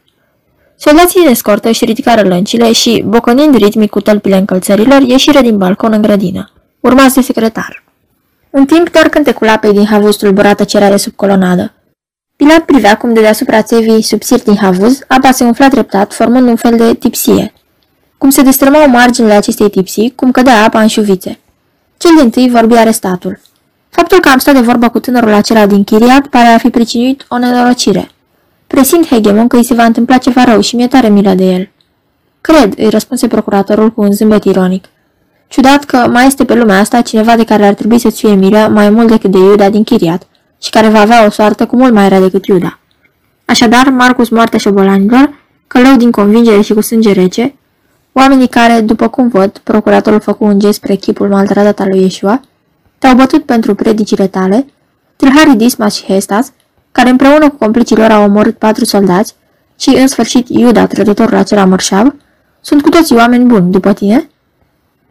[0.76, 5.92] Soldații din escortă își ridicară lăncile și, bocănind ritmic cu tălpile încălțărilor, ieșiră din balcon
[5.92, 6.50] în grădină.
[6.80, 7.84] Urmați de secretar.
[8.50, 11.72] Un timp doar cântecul apei din havuz tulburată cerea de sub colonadă.
[12.36, 16.56] Pilat privea cum de deasupra țevii subțiri din havuz, apa se umfla treptat, formând un
[16.56, 17.52] fel de tipsie.
[18.18, 21.38] Cum se destrămau marginile acestei tipsii, cum cădea apa în șuvițe.
[22.02, 23.40] Cel din tâi vorbi arestatul.
[23.88, 27.24] Faptul că am stat de vorbă cu tânărul acela din Chiriat pare a fi pricinuit
[27.28, 28.10] o nenorocire.
[28.66, 31.70] Presimt Hegemon că îi se va întâmpla ceva rău și mi-e tare milă de el.
[32.40, 34.84] Cred, îi răspunse procuratorul cu un zâmbet ironic.
[35.48, 38.68] Ciudat că mai este pe lumea asta cineva de care ar trebui să-ți fie milă
[38.72, 40.26] mai mult decât de Iuda din Chiriat
[40.62, 42.78] și care va avea o soartă cu mult mai rea decât Iuda.
[43.44, 45.34] Așadar, Marcus moartea șobolanilor,
[45.66, 47.54] călău din convingere și cu sânge rece,
[48.12, 52.40] oamenii care, după cum văd, procuratorul făcu un gest spre chipul maltratat al lui Yeshua,
[52.98, 54.66] te-au bătut pentru predicile tale,
[55.16, 56.52] tâlharii Dismas și Hestas,
[56.92, 59.34] care împreună cu complicii lor au omorât patru soldați,
[59.78, 62.14] și, în sfârșit, Iuda, trădătorul acela mărșav,
[62.60, 64.30] sunt cu toții oameni buni, după tine?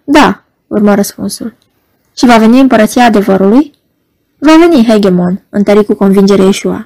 [0.04, 1.54] Da, urmă răspunsul.
[2.18, 3.74] Și va veni împărăția adevărului?
[4.38, 6.86] Va veni Hegemon, întări cu convingere Iesua.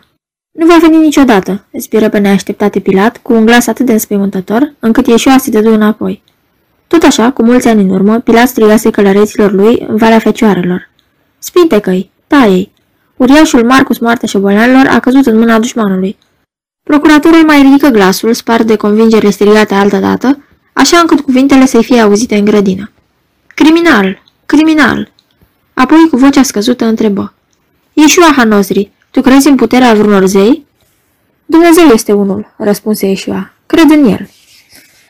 [0.56, 5.08] Nu va veni niciodată, spiră pe neașteptate Pilat, cu un glas atât de înspăimântător, încât
[5.08, 6.24] Iesua se dădu înapoi.
[6.88, 10.89] Tot așa, cu mulți ani în urmă, Pilat strigase călăreților lui în Valea Fecioarelor.
[11.39, 12.70] Spinte-căi, taie
[13.15, 16.18] Uriașul Marcus Moartea Șobolanilor a căzut în mâna dușmanului.
[16.84, 22.00] Procuratorul mai ridică glasul, spart de convingere strigate altă dată, așa încât cuvintele să-i fie
[22.00, 22.91] auzite în grădină.
[23.48, 24.22] Criminal!
[24.46, 25.12] Criminal!
[25.74, 27.34] Apoi, cu vocea scăzută, întrebă.
[27.94, 30.65] Ieșua Hanozri, tu crezi în puterea vreunor zei?
[31.45, 33.54] Dumnezeu este unul, răspunse Ieșua.
[33.65, 34.30] Cred în el.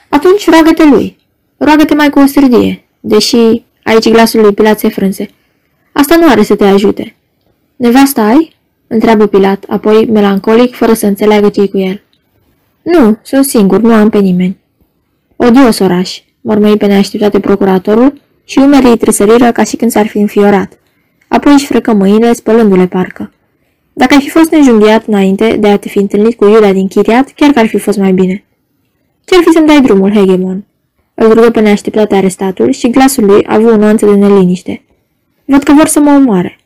[0.09, 1.17] Atunci roagă-te lui.
[1.57, 5.29] Roagă-te mai cu o stârdie, deși aici glasul lui Pilat se frânse.
[5.91, 7.15] Asta nu are să te ajute.
[7.75, 8.55] Nevasta ai?
[8.87, 12.01] Întreabă Pilat, apoi melancolic, fără să înțeleagă ce cu el.
[12.81, 14.57] Nu, sunt singur, nu am pe nimeni.
[15.35, 20.17] Odios oraș, mormăi pe neașteptate procuratorul și umerii îi tresăriră ca și când s-ar fi
[20.17, 20.79] înfiorat.
[21.27, 23.29] Apoi își frecă mâinile, spălându-le parcă.
[23.97, 27.31] Dacă ai fi fost înjunghiat înainte de a te fi întâlnit cu Iuda din Chiriat,
[27.36, 28.43] chiar că ar fi fost mai bine.
[29.25, 30.65] Ce-ar fi să-mi dai drumul, Hegemon?
[31.13, 34.84] Îl rugă pe neașteptate arestatul și glasul lui a avut o nuanță de neliniște.
[35.45, 36.60] Văd că vor să mă omoare.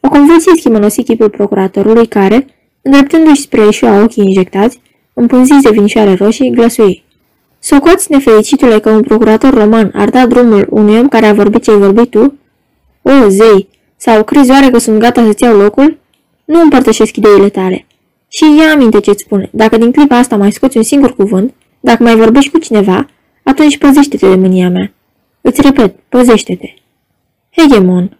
[0.00, 2.46] O convulsie schimănosi chipul procuratorului care,
[2.82, 4.80] îndreptându-și spre Ișua ochii injectați,
[5.12, 7.04] împânzize vinișoare roșii, glăsui.
[7.58, 11.78] Socoți, nefericitule, că un procurator roman ar da drumul unui om care a vorbit ce-ai
[11.78, 12.38] vorbit tu?
[13.02, 13.68] O, zei!
[13.96, 15.98] Sau crezi oare că sunt gata să-ți iau locul?
[16.46, 17.86] Nu împărtășesc ideile tale.
[18.28, 19.48] Și ia aminte ce-ți spune.
[19.52, 23.06] Dacă din clipa asta mai scoți un singur cuvânt, dacă mai vorbești cu cineva,
[23.42, 24.92] atunci păzește-te de mânia mea.
[25.40, 26.74] Îți repet, păzește-te.
[27.56, 28.18] Hegemon.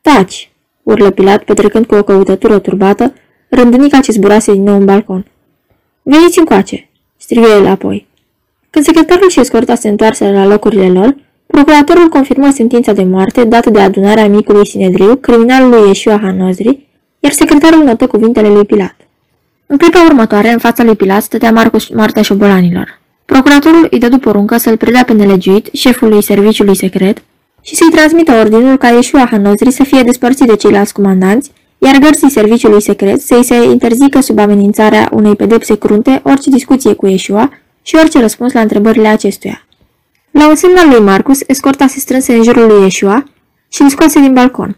[0.00, 0.50] Taci,
[0.82, 3.14] urlă Pilat, petrecând cu o căutătură turbată,
[3.48, 5.26] rândunica ce zburase din nou în balcon.
[6.02, 8.06] Veniți încoace, strigă el apoi.
[8.70, 13.70] Când secretarul și escorta se întoarse la locurile lor, procuratorul confirmă sentința de moarte dată
[13.70, 16.88] de adunarea micului Sinedriu, criminalului Ieșua Hanozri,
[17.20, 18.96] iar secretarul notă cuvintele lui Pilat.
[19.66, 23.00] În clipa următoare, în fața lui Pilat, stătea Marcus moartea șobolanilor.
[23.24, 27.22] Procuratorul îi dădu poruncă să-l predea pe nelegiuit șefului serviciului secret
[27.60, 32.30] și să-i transmită ordinul ca Ieșua Hanozri să fie despărțit de ceilalți comandanți, iar gărții
[32.30, 37.50] serviciului secret să-i se interzică sub amenințarea unei pedepse crunte orice discuție cu Ieșua
[37.82, 39.66] și orice răspuns la întrebările acestuia.
[40.30, 43.24] La un semn al lui Marcus, escorta se strânse în jurul lui Ieșua
[43.68, 44.76] și îl scoase din balcon.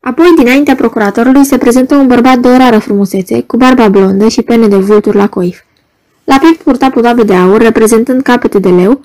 [0.00, 4.42] Apoi, dinaintea procuratorului, se prezentă un bărbat de o rară frumusețe, cu barba blondă și
[4.42, 5.58] pene de vulturi la coif.
[6.24, 9.04] La piept purta pudoabe de aur, reprezentând capete de leu,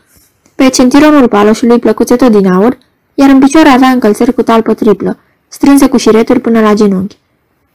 [0.56, 2.78] pe centironul paloșului plăcuțe tot din aur,
[3.14, 7.18] iar în picioare avea încălțări cu talpă triplă, strânse cu șireturi până la genunchi.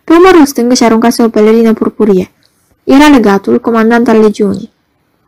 [0.04, 2.30] Pe umărul stâng și aruncase o pelerină purpurie.
[2.84, 4.72] Era legatul, comandant al legiunii.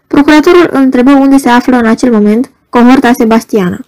[0.07, 3.85] Procuratorul îl întrebă unde se află în acel moment cohorta sebastiană.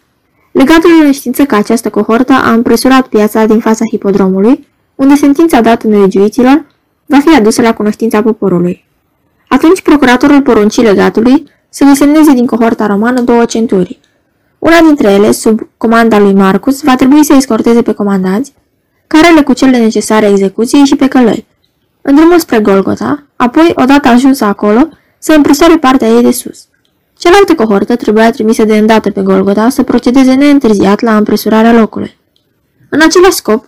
[0.53, 5.87] Legatul în știință că această cohortă a împresurat piața din fața hipodromului, unde sentința dată
[5.87, 6.65] nelegiuiților
[7.07, 8.85] va fi adusă la cunoștința poporului.
[9.49, 14.01] Atunci procuratorul porunci legatului să desemneze din cohorta romană două centurii.
[14.59, 18.53] Una dintre ele, sub comanda lui Marcus, va trebui să escorteze pe comandanți,
[19.07, 21.47] care le cu cele necesare execuției și pe călăi.
[22.03, 24.88] În drumul spre Golgota, apoi, odată ajuns acolo,
[25.19, 26.67] să împresoare partea ei de sus.
[27.23, 32.19] Cealaltă cohortă trebuia trimisă de îndată pe Golgota să procedeze neîntârziat la împresurarea locului.
[32.89, 33.65] În același scop,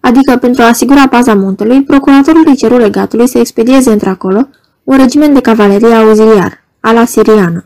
[0.00, 4.48] adică pentru a asigura paza muntelui, procuratorul îi ceru legatului să expedieze într-acolo
[4.84, 7.64] un regiment de cavalerie auxiliar, ala siriană.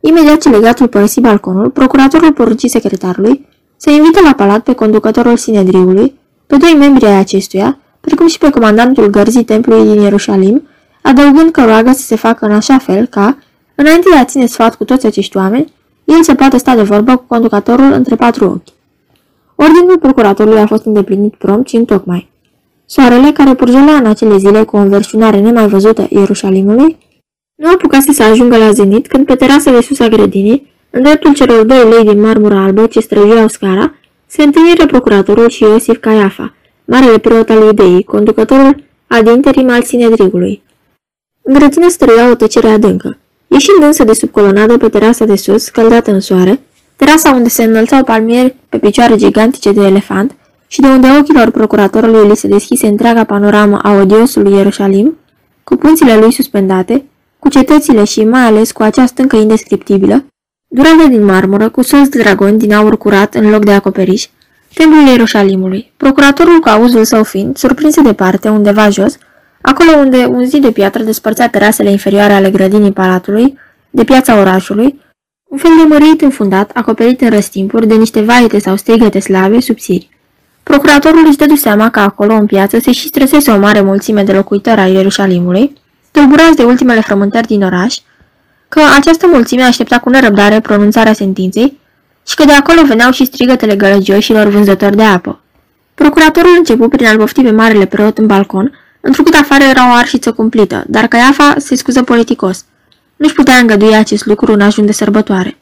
[0.00, 6.14] Imediat ce legatul părăsi balconul, procuratorul porunci secretarului să invite la palat pe conducătorul Sinedriului,
[6.46, 10.68] pe doi membri ai acestuia, precum și pe comandantul gărzii templului din Ierusalim,
[11.02, 13.38] adăugând că roagă să se facă în așa fel ca,
[13.80, 15.72] înainte de a ține sfat cu toți acești oameni,
[16.04, 18.74] el să poată sta de vorbă cu conducătorul între patru ochi.
[19.54, 22.30] Ordinul procuratorului a fost îndeplinit prompt și întocmai.
[22.86, 26.96] Soarele, care purgelea în acele zile cu o înverșunare nemai văzută Ierusalimului,
[27.54, 31.34] nu apucase să ajungă la zenit când pe terasa de sus a grădinii, în dreptul
[31.34, 33.94] celor doi lei din marmură albă ce străjuiau scara,
[34.26, 40.62] se întâlniră procuratorul și Iosif Caiafa, marele preot al ideii, conducătorul ad interim al Sinedrigului.
[41.42, 43.18] În grădină străia o tăcere adâncă.
[43.48, 46.60] Ieșind însă de sub colonadă pe terasa de sus, scăldată în soare,
[46.96, 50.34] terasa unde se înălțau palmieri pe picioare gigantice de elefant
[50.66, 55.16] și de unde ochilor procuratorului li se deschise întreaga panoramă a odiosului Ierusalim,
[55.64, 57.04] cu punțile lui suspendate,
[57.38, 60.24] cu cetățile și mai ales cu acea stâncă indescriptibilă,
[60.68, 64.26] durată din marmură, cu sos de dragon din aur curat în loc de acoperiș,
[64.74, 65.92] templul Ierusalimului.
[65.96, 69.18] Procuratorul cu auzul său fiind, surprinse departe, undeva jos,
[69.60, 73.58] acolo unde un zid de piatră despărțea terasele inferioare ale grădinii palatului,
[73.90, 75.00] de piața orașului,
[75.48, 80.08] un fel de mărit înfundat, acoperit în răstimpuri de niște vaete sau strigăte slave subțiri.
[80.62, 84.32] Procuratorul își dădu seama că acolo, în piață, se și stresese o mare mulțime de
[84.32, 85.72] locuitori ai Ierusalimului,
[86.10, 87.96] tulburați de ultimele frământări din oraș,
[88.68, 91.78] că această mulțime aștepta cu nerăbdare pronunțarea sentinței
[92.26, 95.40] și că de acolo veneau și strigătele gălăgioșilor vânzători de apă.
[95.94, 100.32] Procuratorul începu prin a-l pofti pe marele preot în balcon, întrucât afară era o arșiță
[100.32, 102.64] cumplită, dar Caiafa se scuză politicos.
[103.16, 105.56] Nu-și putea îngădui acest lucru în ajun de sărbătoare.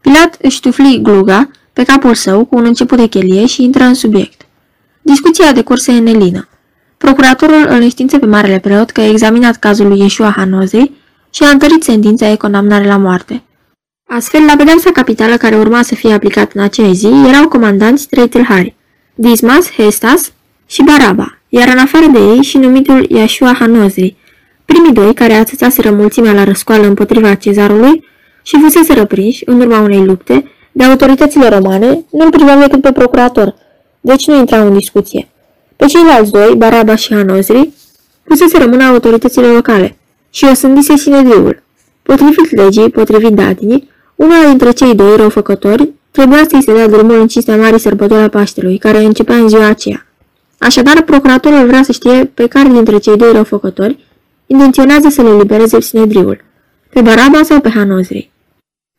[0.00, 3.94] Pilat își tufli gluga pe capul său cu un început de chelie și intră în
[3.94, 4.46] subiect.
[5.02, 6.48] Discuția de curse în Elină.
[6.98, 10.92] Procuratorul îl înștiință pe marele preot că a examinat cazul lui Yeshua Hanozei
[11.30, 13.42] și a întărit sentința ei condamnare la moarte.
[14.08, 18.28] Astfel, la pedeapsa capitală care urma să fie aplicată în acea zi, erau comandanți trei
[18.28, 18.74] tâlhari,
[19.14, 20.32] Dismas, Hestas
[20.66, 24.16] și Baraba, iar în afară de ei și numitul Yeshua Hanozei,
[24.64, 28.04] primii doi care atâțaseră mulțimea la răscoală împotriva cezarului
[28.42, 33.54] și fusese răprinși, în urma unei lupte, de autoritățile romane, nu-l priveau decât pe procurator,
[34.00, 35.28] deci nu intrau în discuție.
[35.76, 37.70] Pe ceilalți doi, Baraba și Hanozri,
[38.24, 39.96] pusese rămână autoritățile locale
[40.30, 41.62] și o sândise sinedriul.
[42.02, 47.28] Potrivit legii, potrivit datinii, una dintre cei doi răufăcători trebuia să-i se dea drumul în
[47.28, 50.06] cinstea marii sărbători a Paștelui, care începea în ziua aceea.
[50.58, 54.04] Așadar, procuratorul vrea să știe pe care dintre cei doi răufăcători
[54.46, 56.44] intenționează să le libereze sinedriul,
[56.90, 58.30] pe Baraba sau pe Hanozri.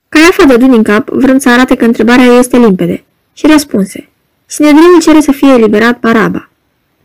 [0.09, 4.09] Caiafa dădu din cap, vrând să arate că întrebarea este limpede, și răspunse.
[4.45, 6.49] Sinedriul cere să fie eliberat Baraba.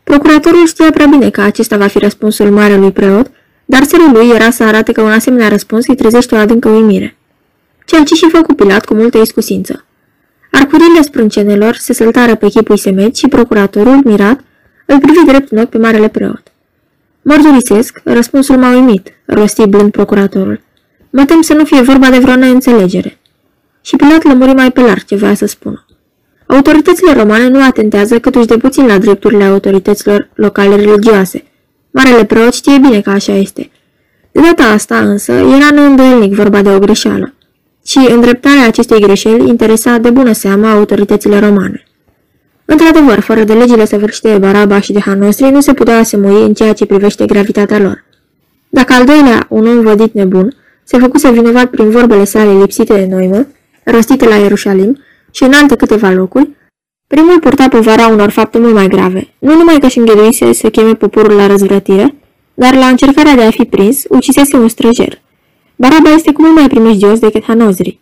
[0.04, 3.30] Procuratorul știa prea bine că acesta va fi răspunsul marelui preot,
[3.64, 7.16] dar serul lui era să arate că un asemenea răspuns îi trezește o adâncă uimire.
[7.86, 9.84] Ceea ce și făcu Pilat cu multă iscusință.
[10.50, 14.40] Arcurile sprâncenelor se săltară pe chipul semet și procuratorul, mirat,
[14.86, 16.42] îl privi drept în ochi pe marele preot.
[17.22, 20.60] Mărturisesc, răspunsul m-a uimit, rosti blând procuratorul.
[21.10, 23.18] Mă tem să nu fie vorba de vreo neînțelegere.
[23.82, 25.84] Și Pilat lămuri mai pe larg ce voia să spună.
[26.46, 31.44] Autoritățile romane nu atentează câtuși de puțin la drepturile autorităților locale religioase.
[31.90, 33.70] Marele preot știe bine că așa este.
[34.32, 37.34] De data asta însă era neîndoielnic vorba de o greșeală.
[37.90, 41.84] Și îndreptarea acestei greșeli interesa de bună seamă autoritățile romane.
[42.64, 46.54] Într-adevăr, fără de legile săvârșite de Baraba și de Hanosri, nu se putea asemui în
[46.54, 48.04] ceea ce privește gravitatea lor.
[48.68, 53.06] Dacă al doilea, un om vădit nebun, se făcuse vinovat prin vorbele sale lipsite de
[53.10, 53.46] noimă,
[53.84, 54.98] rostite la Ierusalim,
[55.30, 56.50] și în alte câteva locuri,
[57.06, 60.94] primul purta povara unor fapte mult mai grave, nu numai că și îngheduise să cheme
[60.94, 62.14] poporul la răzvrătire,
[62.54, 65.20] dar la încercarea de a fi prins, ucisese un străjer.
[65.80, 68.00] Baraba este cu mult mai primejdios decât Hanozri.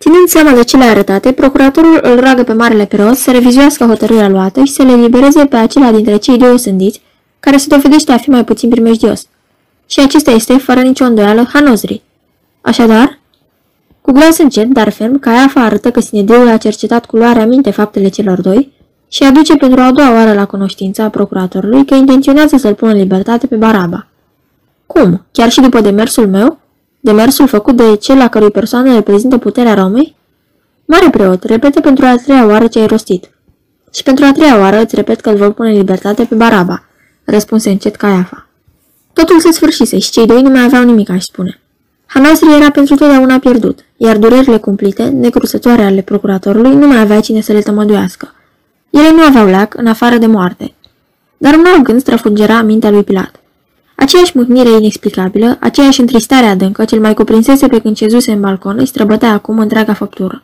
[0.00, 4.64] Ținând seama de cele arătate, procuratorul îl roagă pe marele preot să revizuiască hotărârea luată
[4.64, 7.02] și să le libereze pe acela dintre cei doi osândiți,
[7.40, 9.26] care se dovedește a fi mai puțin primejdios.
[9.86, 12.02] Și acesta este, fără nicio îndoială, Hanozri.
[12.60, 13.18] Așadar,
[14.00, 18.08] cu glas încet, dar ferm, Caiafa arătă că Sinedriul a cercetat cu luarea minte faptele
[18.08, 18.72] celor doi
[19.08, 23.46] și aduce pentru a doua oară la cunoștința procuratorului că intenționează să-l pună în libertate
[23.46, 24.06] pe Baraba.
[24.86, 25.24] Cum?
[25.32, 26.60] Chiar și după demersul meu?
[27.04, 30.16] Demersul făcut de cel la cărui persoană reprezintă puterea Romei?
[30.84, 33.30] Mare preot, repete pentru a treia oară ce ai rostit.
[33.92, 36.84] Și pentru a treia oară îți repet că îl vor pune în libertate pe Baraba,
[37.24, 38.48] răspunse încet Caiafa.
[39.12, 41.60] Totul se sfârșise și cei doi nu mai aveau nimic, aș spune.
[42.06, 47.40] Hanasri era pentru totdeauna pierdut, iar durerile cumplite, necrusătoare ale procuratorului, nu mai avea cine
[47.40, 48.34] să le tămăduiască.
[48.90, 50.74] Ele nu aveau lac, în afară de moarte.
[51.36, 53.41] Dar un alt gând străfungera mintea lui Pilat.
[54.02, 58.86] Aceeași mâhnire inexplicabilă, aceeași întristare adâncă, cel mai cuprinsese pe când cezuse în balcon, îi
[58.86, 60.42] străbătea acum întreaga făptură.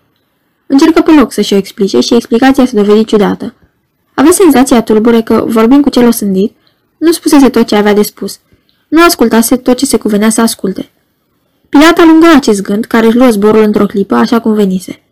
[0.66, 3.54] Încercă pe loc să-și o explice și explicația se dovedi ciudată.
[4.14, 6.56] Avea senzația tulbure că, vorbind cu cel osândit,
[6.98, 8.38] nu spusese tot ce avea de spus.
[8.88, 10.90] Nu ascultase tot ce se cuvenea să asculte.
[11.68, 15.02] Pilat alunga acest gând, care își luă zborul într-o clipă, așa cum venise.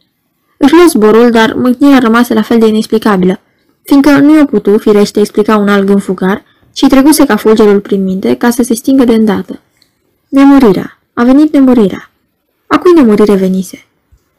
[0.56, 3.40] Își luă zborul, dar mâhnirea rămase la fel de inexplicabilă,
[3.82, 6.44] fiindcă nu i-o putu, firește, explica un alt gând fugar
[6.77, 9.61] și trecuse ca fulgerul prin minte ca să se stingă de îndată.
[10.29, 10.99] Nemurirea.
[11.15, 12.11] A venit nemurirea.
[12.67, 13.85] A cui nemurire venise?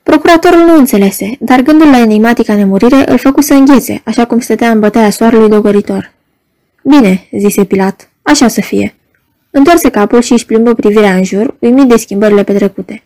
[0.03, 4.71] Procuratorul nu înțelese, dar gândul la enigmatica nemurire îl făcu să înghețe, așa cum stătea
[4.71, 6.13] în bătaia soarelui dogoritor.
[6.83, 8.95] Bine, zise Pilat, așa să fie.
[9.51, 13.03] Întoarse capul și își plimbă privirea în jur, uimit de schimbările petrecute.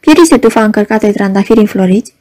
[0.00, 2.14] Pierise tufa încărcată de trandafiri înfloriți,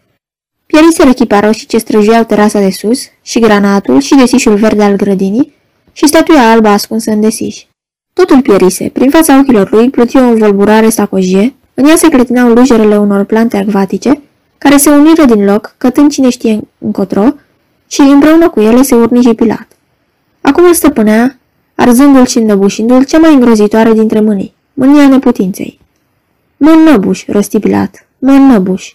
[0.65, 5.53] pierise răchipa și ce străjuiau terasa de sus, și granatul, și desișul verde al grădinii,
[5.97, 7.63] și statuia albă ascunsă în desiș.
[8.13, 12.97] Totul pierise, prin fața ochilor lui pluti o învolburare sacojie, în ea se clătinau lujerele
[12.97, 14.21] unor plante acvatice,
[14.57, 17.33] care se uniră din loc, cătând cine știe încotro,
[17.87, 19.67] și împreună cu ele se urni și Pilat.
[20.41, 21.39] Acum îl stăpânea,
[21.75, 25.79] arzându-l și înnăbușindu-l cea mai îngrozitoare dintre mânii, mânia neputinței.
[26.57, 28.93] Mă înnăbuș, rosti Pilat, mă înnăbuș.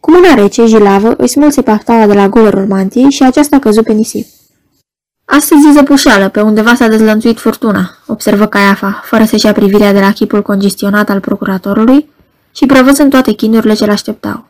[0.00, 3.92] Cu mâna rece, jilavă, îi smulse paftaua de la golerul mantiei și aceasta căzu pe
[3.92, 4.26] nisip.
[5.24, 10.00] Astăzi e zăpușeală, pe undeva s-a dezlănțuit furtuna, observă Caiafa, fără să-și ia privirea de
[10.00, 12.10] la chipul congestionat al procuratorului
[12.54, 14.46] și prevăzând toate chinurile ce l-așteptau.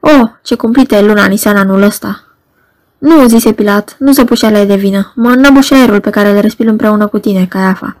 [0.00, 2.24] Oh, ce cumplită e luna Nisan anul ăsta!
[2.98, 6.66] Nu, zise Pilat, nu zăpușeala e de vină, mă înnăbușe aerul pe care îl respir
[6.66, 7.96] împreună cu tine, Caiafa.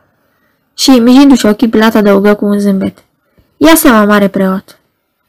[0.74, 2.98] Și, mijindu-și ochii, Pilat adăugă cu un zâmbet.
[3.56, 4.78] Ia seama, mare preot.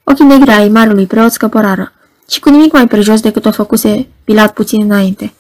[0.04, 1.92] Ochii negri ai marelui preot scăpărară
[2.30, 5.34] și cu nimic mai prejos decât o făcuse Pilat puțin înainte.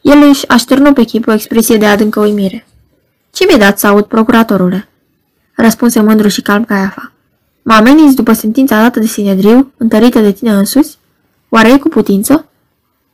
[0.00, 2.66] El își așternă pe chip o expresie de adâncă uimire.
[3.30, 4.88] Ce mi-ai dat să aud, procuratorule?"
[5.60, 7.12] răspunse mândru și calm Caiafa.
[7.62, 10.98] Mă ameninți după sentința dată de Sinedriu, întărită de tine însuți?
[11.48, 12.48] Oare e cu putință?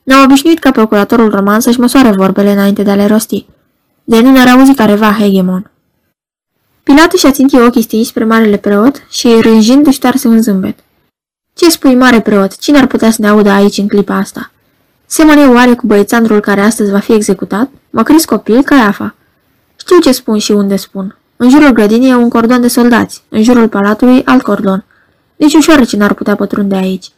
[0.03, 3.47] Ne-am obișnuit ca procuratorul roman să-și măsoare vorbele înainte de a le rosti.
[4.05, 5.71] De nu ne-ar auzi careva hegemon.
[6.83, 10.79] Pilat își aținti ochii stinși spre marele preot și, rânjind, își toarse un zâmbet.
[11.55, 12.57] Ce spui, mare preot?
[12.57, 14.51] Cine ar putea să ne audă aici în clipa asta?
[15.07, 17.71] Semăne oare cu băiețandrul care astăzi va fi executat?
[17.91, 19.15] Mă crezi copil ca afa.
[19.77, 21.17] Știu ce spun și unde spun.
[21.37, 24.85] În jurul grădinii e un cordon de soldați, în jurul palatului alt cordon.
[25.37, 27.11] Nici un șoarece n-ar putea pătrunde aici.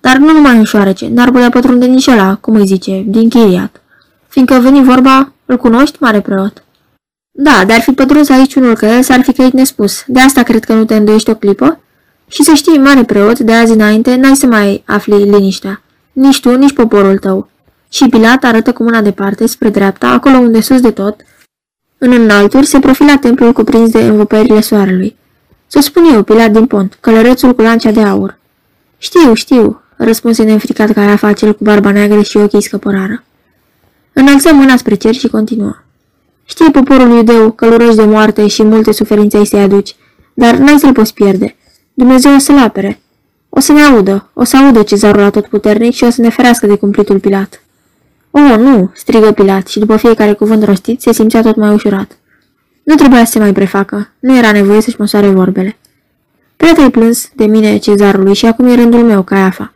[0.00, 3.80] Dar nu numai un șoarece, n-ar putea pătrunde nici ăla, cum îi zice, din chiriat.
[4.28, 6.62] Fiindcă veni vorba, îl cunoști, mare preot?
[7.30, 10.02] Da, dar fi pătruns aici unul că el s-ar fi căit nespus.
[10.06, 11.80] De asta cred că nu te îndoiești o clipă?
[12.28, 15.82] Și să știi, mare preot, de azi înainte n-ai să mai afli liniștea.
[16.16, 17.48] Nici tu, nici poporul tău.
[17.88, 21.16] Și Pilat arătă cu mâna departe, spre dreapta, acolo unde sus de tot,
[21.98, 25.16] în înalturi, se profila templul cuprins de învăpările soarelui.
[25.66, 28.38] Să spun eu, Pilat din pont, călărețul cu lancea de aur.
[28.98, 33.24] Știu, știu, răspunse neînfricat ca acel cu barba neagră și ochii scăpărară.
[34.12, 35.76] Înălță mâna spre cer și continuă.
[36.44, 39.96] Știi poporul iudeu, căluroși de moarte și multe suferințe îi se aduci,
[40.34, 41.56] dar n-ai să-l poți pierde.
[41.94, 43.00] Dumnezeu o să-l apere.
[43.56, 46.74] O să ne audă, o să audă cezarul atotputernic și o să ne ferească de
[46.74, 47.62] cumplitul Pilat.
[48.30, 52.18] Oh, nu!" strigă Pilat și după fiecare cuvânt rostit se simțea tot mai ușurat.
[52.82, 55.76] Nu trebuia să se mai prefacă, nu era nevoie să-și măsoare vorbele.
[56.56, 59.72] Prea te-ai plâns de mine cezarului și acum e rândul meu, Caiafa.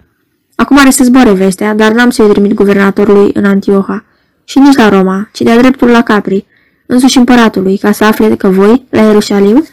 [0.55, 4.05] Acum are să zboare vestea, dar n-am să-i trimit guvernatorului în Antioha
[4.45, 6.47] și nici la Roma, ci de-a dreptul la Capri,
[6.87, 9.67] însuși împăratului, ca să afle că voi, la Ierusalim,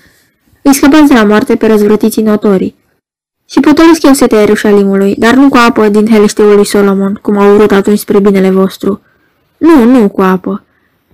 [0.61, 2.75] îi scăpați de la moarte pe răzvrătiții notorii,
[3.49, 7.55] și potolesc eu setea Ierușalimului, dar nu cu apă din heleșteul lui Solomon, cum au
[7.55, 9.01] vrut atunci spre binele vostru.
[9.57, 10.63] Nu, nu cu apă.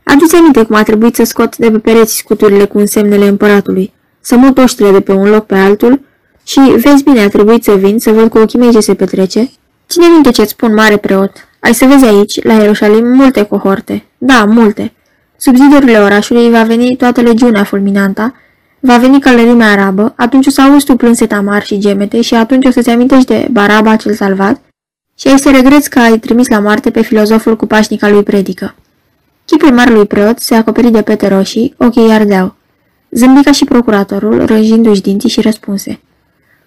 [0.03, 4.36] Aduți aminte cum a trebuit să scot de pe pereți scuturile cu însemnele împăratului, să
[4.36, 6.01] mut oștile de pe un loc pe altul
[6.43, 9.51] și, vezi bine, a trebuit să vin să văd cu ochii mei ce se petrece.
[9.89, 11.31] Ține minte ce-ți spun, mare preot.
[11.59, 14.05] Ai să vezi aici, la Ierușalim, multe cohorte.
[14.17, 14.93] Da, multe.
[15.38, 18.34] Sub zidurile orașului va veni toată legiunea fulminanta,
[18.86, 22.65] Va veni călărimea arabă, atunci o să auzi tu plânseta mari și gemete și atunci
[22.65, 24.61] o să-ți amintești de Baraba cel salvat
[25.19, 28.75] și ai să regreți că ai trimis la moarte pe filozoful cu pașnica lui predică.
[29.45, 32.55] Chipul marelui preot se acoperi de pete roșii, ochii ardeau.
[33.11, 35.99] Zâmbi ca și procuratorul, rânjindu-și dinții și răspunse.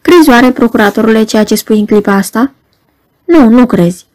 [0.03, 2.53] Crezi oare, procuratorule, ceea ce spui în clipa asta?
[3.25, 4.07] Nu, nu crezi.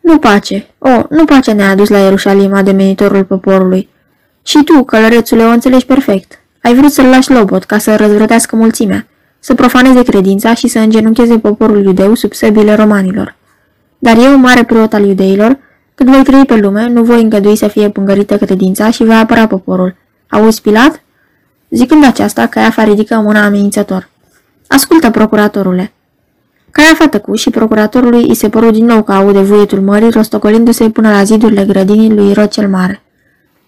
[0.00, 0.66] Nu pace.
[0.78, 3.88] O, oh, nu pace ne-a adus la Ierusalim ademenitorul poporului.
[4.42, 6.41] Și tu, călărețule, o înțelegi perfect.
[6.62, 9.06] Ai vrut să-l lași lobot ca să răzvrătească mulțimea,
[9.38, 13.36] să profaneze credința și să îngenuncheze poporul iudeu sub săbile romanilor.
[13.98, 15.58] Dar eu, mare preot al iudeilor,
[15.94, 19.46] cât voi trăi pe lume, nu voi îngădui să fie pângărită credința și voi apăra
[19.46, 19.94] poporul.
[20.28, 21.02] Auzi, Pilat?
[21.70, 24.08] Zicând aceasta, Caiafa ridică mâna amenințător.
[24.66, 25.92] Ascultă, procuratorule.
[26.70, 31.10] Caiafa tăcu și procuratorului îi se păru din nou că aude vuietul mării rostocolindu-se până
[31.10, 33.02] la zidurile grădinii lui Rod cel Mare.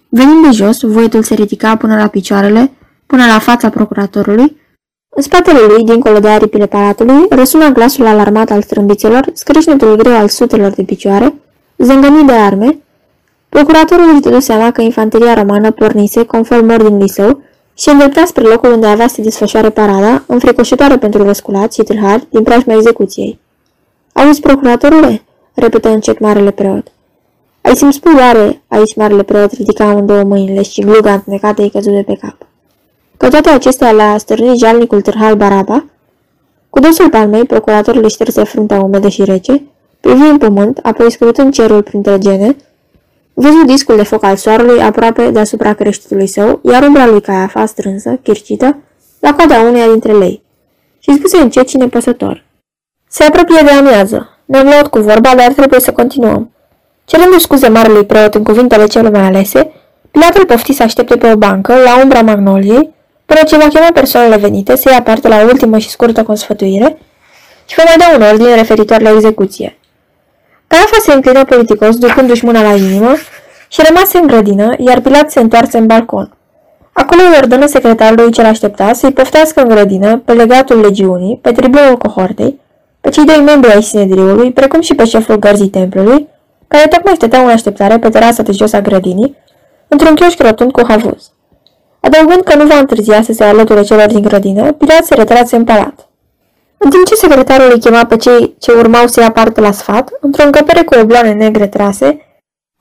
[0.09, 2.70] Venind de jos, vuietul se ridica până la picioarele
[3.07, 4.57] până la fața procuratorului.
[5.17, 10.29] În spatele lui, dincolo de aripile palatului, răsuna glasul alarmat al strâmbițelor, scrâșnetul greu al
[10.29, 11.35] sutelor de picioare,
[11.79, 12.79] zângănii de arme.
[13.49, 17.43] Procuratorul își dădu seama că infanteria romană pornise, conform ordinului său,
[17.75, 22.43] și îndrepta spre locul unde avea să desfășoare parada, înfricoșitoare pentru răsculați și tâlhari din
[22.43, 23.39] preajma execuției.
[24.13, 25.23] Auzi, procuratorule?"
[25.55, 26.93] repetă încet marele preot.
[27.61, 31.93] Ai să-mi spui oare, aici marele preot ridica amândouă mâinile și gluga întunecată îi căzut
[31.93, 32.47] de pe cap
[33.17, 35.85] că toate acestea le-a stârnit jalnicul târhal Baraba?
[36.71, 39.62] Cu dosul palmei, procuratorul își șterse fruntea umedă și rece,
[40.01, 42.57] privi în pământ, apoi scrutând cerul printre gene,
[43.35, 48.19] văzu discul de foc al soarelui aproape deasupra creștitului său, iar umbra lui Caiafa strânsă,
[48.23, 48.79] chircită,
[49.19, 50.43] la coada uneia dintre lei.
[50.99, 52.45] Și spuse încet și nepăsător.
[53.09, 54.29] Se apropie de amiază.
[54.45, 56.51] Ne-am luat cu vorba, dar trebuie să continuăm.
[57.05, 59.73] Cerându scuze marelui preot în cuvintele cele mai alese,
[60.15, 62.93] Pilatul pofti să aștepte pe o bancă, la umbra magnoliei,
[63.35, 66.99] Până ce va chema persoanele venite să ia parte la ultimă și scurtă consfătuire,
[67.66, 69.78] și vă mai dau un ordin referitor la execuție.
[70.66, 73.14] Caiafa se înclină politicos, ducându-și mâna la inimă,
[73.68, 76.37] și rămase în grădină, iar Pilat se întoarse în balcon.
[76.93, 81.97] Acolo îi ordonă secretarului ce l-aștepta să-i poftească în grădină pe legatul legiunii, pe tribunul
[81.97, 82.61] cohortei,
[83.01, 86.28] pe cei doi membri ai Sinedriului, precum și pe șeful gărzii templului,
[86.68, 89.37] care tocmai stăteau în așteptare pe terasa de jos a grădinii,
[89.89, 91.32] într-un chioșc rotund cu havuz.
[92.05, 95.65] Adăugând că nu va întârzia să se alăture celor din grădină, Pilat se retrase în
[95.65, 96.09] palat.
[96.77, 100.11] În timp ce secretarul îi chema pe cei ce urmau să ia parte la sfat,
[100.21, 102.19] într-o încăpere cu obloane negre trase,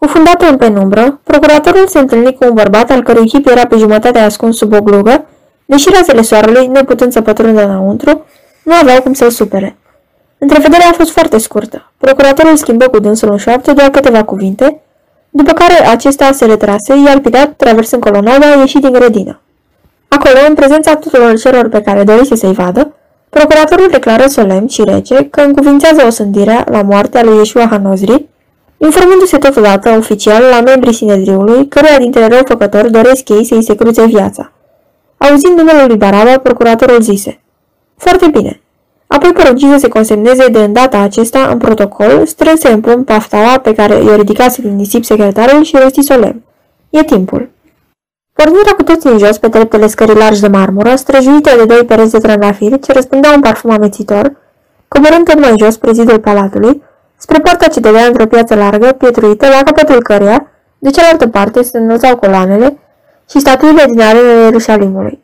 [0.04, 4.20] Cufundată în penumbră, procuratorul se întâlni cu un bărbat al cărui chip era pe jumătate
[4.20, 5.26] ascuns sub o glugă,
[5.66, 8.26] deși razele soarelui, neputând să pătrundă înăuntru,
[8.64, 9.78] nu aveau cum să-l supere.
[10.38, 11.92] Întrevederea a fost foarte scurtă.
[11.98, 14.82] Procuratorul schimbă cu dânsul în șoaptă doar câteva cuvinte,
[15.36, 19.40] după care acesta se retrase, iar Pilat, traversând colonada, a ieșit din grădină.
[20.08, 22.94] Acolo, în prezența tuturor celor pe care dorise să-i vadă,
[23.30, 28.26] procuratorul declară solemn și rece că încuvințează o sândirea la moartea lui Yeshua Hanozri,
[28.78, 34.52] informându-se totodată oficial la membrii Sinedriului, căruia dintre răufăcători doresc ei să-i se cruțe viața.
[35.18, 37.42] Auzind numele lui Baraba, procuratorul zise,
[37.98, 38.62] Foarte bine.
[39.16, 43.74] Apoi porunci să se consemneze de îndata acesta în protocol, strânse în plumb paftaua pe
[43.74, 46.44] care i-o ridicase din nisip secretarul și rosti solemn.
[46.90, 47.50] E timpul.
[48.34, 52.12] Pornirea cu toții în jos pe treptele scării largi de marmură, străjuite de doi pereți
[52.12, 54.32] de trandafiri ce răspândeau un parfum amețitor,
[54.88, 56.84] coborând tot mai jos prezidul palatului,
[57.18, 60.48] spre poarta ce dădea într-o piață largă, pietruită, la capătul căreia,
[60.80, 62.78] de cealaltă parte, se înălțau coloanele
[63.30, 65.22] și statuile din arele Ierusalimului.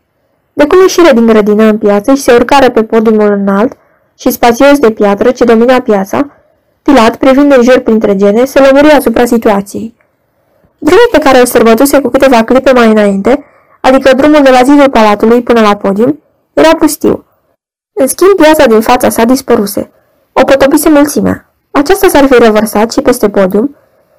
[0.60, 3.78] De cum ieșire din grădină în piață și se urcare pe podiumul înalt
[4.18, 6.32] și spațios de piatră ce domina piața,
[6.82, 9.96] Pilat, privind în jur printre gene, se lămuri asupra situației.
[10.78, 13.46] Drumul pe care îl sărbătuse cu câteva clipe mai înainte,
[13.82, 16.20] adică drumul de la zidul palatului până la podium,
[16.54, 17.26] era pustiu.
[17.94, 19.92] În schimb, piața din fața sa dispăruse.
[20.34, 21.54] O potopise mulțimea.
[21.72, 23.76] Aceasta s-ar fi revărsat și peste podium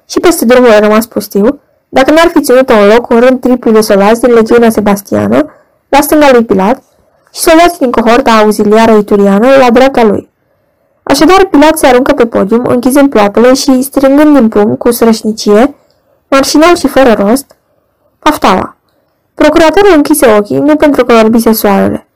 [0.07, 3.81] și peste drumul rămas pustiu, dacă n-ar fi ținut un loc un rând triplu de
[3.81, 5.55] soldați din legiunea Sebastiană,
[5.91, 6.83] la stânga lui Pilat,
[7.33, 10.29] și soldați din cohorta auxiliară ituriană la dreapta lui.
[11.03, 15.75] Așadar, Pilat se aruncă pe podium, închizând ploapele și strângând din pumn cu srășnicie,
[16.29, 17.55] marșinal și fără rost,
[18.19, 18.75] paftaua.
[19.33, 22.07] Procuratorul închise ochii, nu pentru că orbise soarele.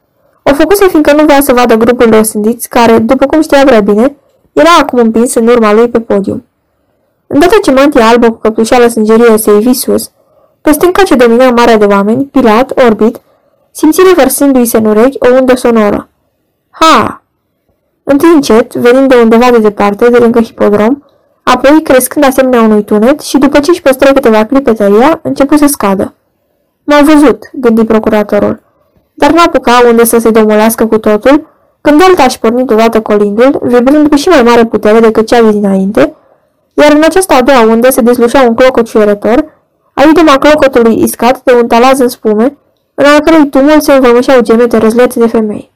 [0.43, 3.79] O făcuse fiindcă nu vrea să vadă grupul de osândiți care, după cum știa prea
[3.79, 4.15] bine,
[4.53, 6.45] era acum împins în urma lui pe podium.
[7.27, 10.11] Îndată ce mantia albă cu căptușeală sângerie se ivi sus,
[10.61, 13.19] pe stânca ce domina marea de oameni, Pilat, orbit,
[13.75, 16.09] simți revărsându-i se în urechi o undă sonoră.
[16.69, 17.23] Ha!
[18.03, 21.03] Întâi încet, venind de undeva de departe, de lângă hipodrom,
[21.43, 25.65] apoi crescând asemenea unui tunet și după ce își păstră câteva clipe tăria, început să
[25.67, 26.13] scadă.
[26.83, 28.61] M-au văzut, gândi procuratorul,
[29.13, 31.47] dar n-apuca unde să se domolească cu totul,
[31.81, 35.51] când alta aș porni deodată colindul, vibrând cu și mai mare putere decât cea de
[35.51, 36.15] dinainte,
[36.73, 39.45] iar în această a doua undă se deslușea un clocot șuierător,
[39.93, 42.57] aidema clocotului iscat de un talaz în spume,
[42.95, 45.71] în al cărui tumul se învămășeau gemete răzlețe de femei.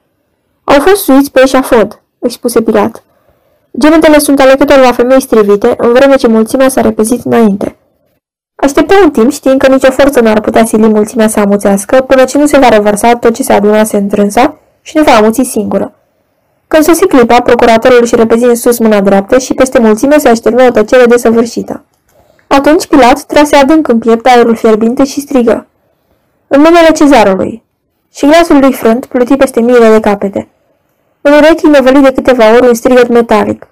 [0.64, 3.04] Au fost suiți pe eșafod, își spuse Pilat.
[3.80, 7.76] Gemetele sunt ale câtorva femei strivite, în vreme ce mulțimea s-a repezit înainte.
[8.56, 12.24] Așteptă un timp știind că nicio forță nu ar putea sili mulțimea să amuțească până
[12.24, 15.44] ce nu se va revărsa tot ce se adunase în trânsa și nu va amuți
[15.44, 15.94] singură.
[16.68, 20.64] Când sosi clipa, procuratorul își repezi în sus mâna dreaptă și peste mulțime se așternă
[20.64, 21.84] o tăcere desăvârșită.
[22.48, 25.68] Atunci Pilat trase adânc în piept aerul fierbinte și strigă.
[26.52, 27.64] În numele cezarului.
[28.14, 30.48] Și glasul lui frânt pluti peste miile de capete.
[31.22, 33.68] În urechi năvăli de câteva ori un strigăt metalic.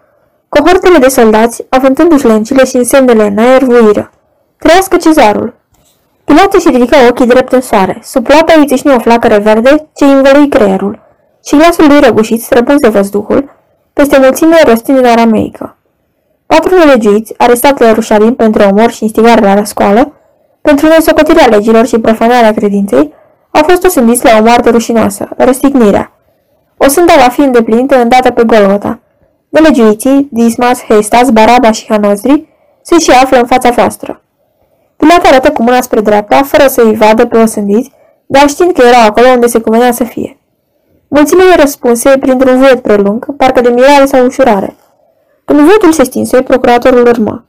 [0.49, 4.11] Cohortele de soldați, avântându-și lăncile și însemnele în aer, vuiră.
[4.57, 5.53] Trăiască cezarul!
[6.23, 7.99] Pilat își ridică ochii drept în soare.
[8.03, 11.05] Sub plata îi țâșni o flacără verde ce învălui creierul
[11.47, 13.49] și glasul lui răgușit străbuns de văzduhul,
[13.93, 15.77] peste mulțime rostind în arameică.
[16.45, 20.11] Patru nelegiuiți, arestați la Rușalim pentru omor și instigare la răscoală,
[20.67, 23.13] pentru nesocotirea legilor și profanarea credinței,
[23.51, 26.11] au fost osândiți la o moarte rușinoasă, răstignirea.
[26.77, 28.99] O sânda va fi îndeplinită îndată pe Golgota.
[29.49, 32.47] Nelegiuiții, Dismas, Hestas, Baraba și Hanozri,
[32.81, 34.21] se și află în fața voastră.
[34.97, 37.91] Pilat arată cu mâna spre dreapta, fără să-i vadă pe osândiți,
[38.25, 40.37] dar știind că erau acolo unde se cuvenea să fie.
[41.07, 44.75] Mulțimile răspunse printr-un vuiet prelung, parcă de mirare sau ușurare.
[45.45, 47.46] Când vuietul se stinse, procuratorul urmă.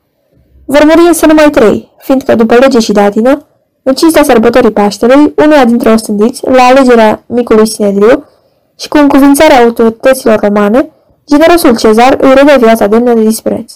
[0.71, 3.47] Vor muri însă numai trei, fiindcă, după lege și datină,
[3.83, 8.25] în cinstea sărbătorii Paștelui, unuia dintre ostândiți, la alegerea micului Sinedriu
[8.79, 10.91] și cu încuvințarea autorităților romane,
[11.27, 13.73] generosul Cezar îi redă viața demnă de dispreț.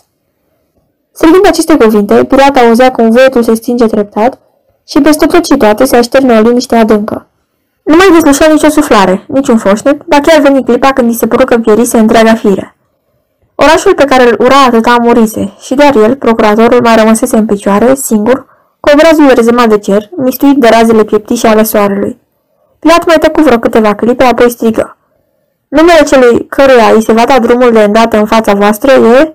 [1.13, 4.39] Strigând aceste cuvinte, pirata auzea cum vuietul se stinge treptat
[4.87, 7.27] și peste tot și toate se așterne o liniște adâncă.
[7.83, 11.45] Nu mai deslușea nicio suflare, niciun foșnet, dar chiar veni clipa când îi se păru
[11.45, 12.77] că pierise întreaga fire.
[13.63, 17.95] Orașul pe care îl ura atâta murise și doar el, procuratorul, mai rămăsese în picioare,
[17.95, 18.47] singur,
[18.81, 22.21] cu obrazul rezemat de cer, mistuit de razele pieptișe ale soarelui.
[22.79, 24.97] Pilat mai tăcu vreo câteva clipe, apoi strigă.
[25.69, 29.35] Numele celui căruia îi se va da drumul de îndată în fața voastră e...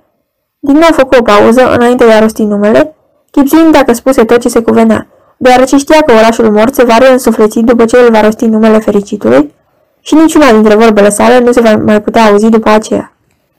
[0.59, 2.95] Din nou făcu o pauză înainte de a rosti numele,
[3.31, 5.07] chipzuind dacă spuse tot ce se cuvenea,
[5.37, 9.53] deoarece știa că orașul mort se va reînsufleți după ce el va rosti numele fericitului
[9.99, 13.16] și niciuna dintre vorbele sale nu se va mai putea auzi după aceea.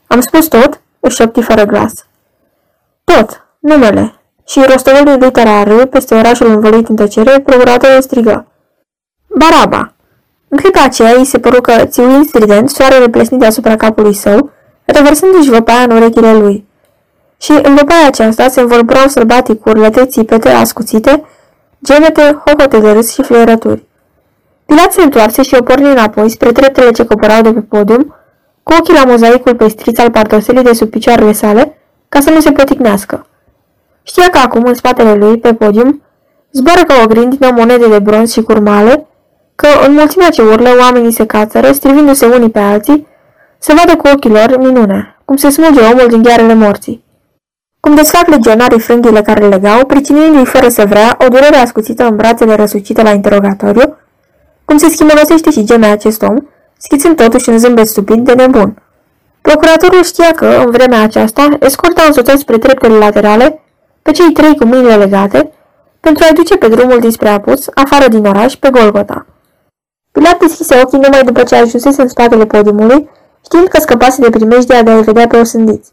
[0.08, 0.80] Am spus tot?
[1.00, 1.92] își șopti fără glas.
[3.04, 4.14] Tot, numele.
[4.46, 8.46] Și rostogolul literar peste orașul învăluit în tăcere, procuratorul strigă.
[9.26, 9.92] Baraba.
[10.48, 14.50] În clipa aceea îi se păru că, țiuind strident, soarele plesnit deasupra capului său,
[14.84, 16.66] revărsându-și văpaia în urechile lui.
[17.40, 21.24] Și în văpaia aceasta se învolburau sălbatic urlete, țipete, ascuțite,
[21.84, 23.86] gemete, hohote de râs și fluierături.
[24.66, 28.17] Pilat se întoarse și o porni înapoi spre treptele ce coborau de pe podium,
[28.68, 32.52] cu ochii la mozaicul pestriț al partoselii de sub picioarele sale, ca să nu se
[32.52, 33.26] poticnească.
[34.02, 36.02] Știa că acum, în spatele lui, pe podium,
[36.52, 39.06] zboară ca o grindină monede de bronz și curmale,
[39.54, 43.06] că în mulțimea ce urlă oamenii se cațără, strivindu-se unii pe alții,
[43.58, 47.04] se vadă cu ochii lor minunea, cum se smulge omul din ghearele morții.
[47.80, 52.16] Cum desfac legionarii frânghile care le legau, pricinuindu-i fără să vrea o durere ascuțită în
[52.16, 53.96] brațele răsucite la interogatoriu,
[54.64, 56.36] cum se schimolosește și geme acest om,
[56.78, 58.82] schițând totuși un zâmbet stupid de nebun.
[59.40, 63.62] Procuratorul știa că, în vremea aceasta, escorta însoțat spre treptele laterale
[64.02, 65.52] pe cei trei cu mâinile legate,
[66.00, 69.26] pentru a-i duce pe drumul dinspre apus, afară din oraș, pe Golgota.
[70.12, 73.10] Pilat deschise ochii numai după ce ajunsese în spatele podiumului,
[73.44, 75.92] știind că scăpase de primejdea de a-i vedea pe osândiți.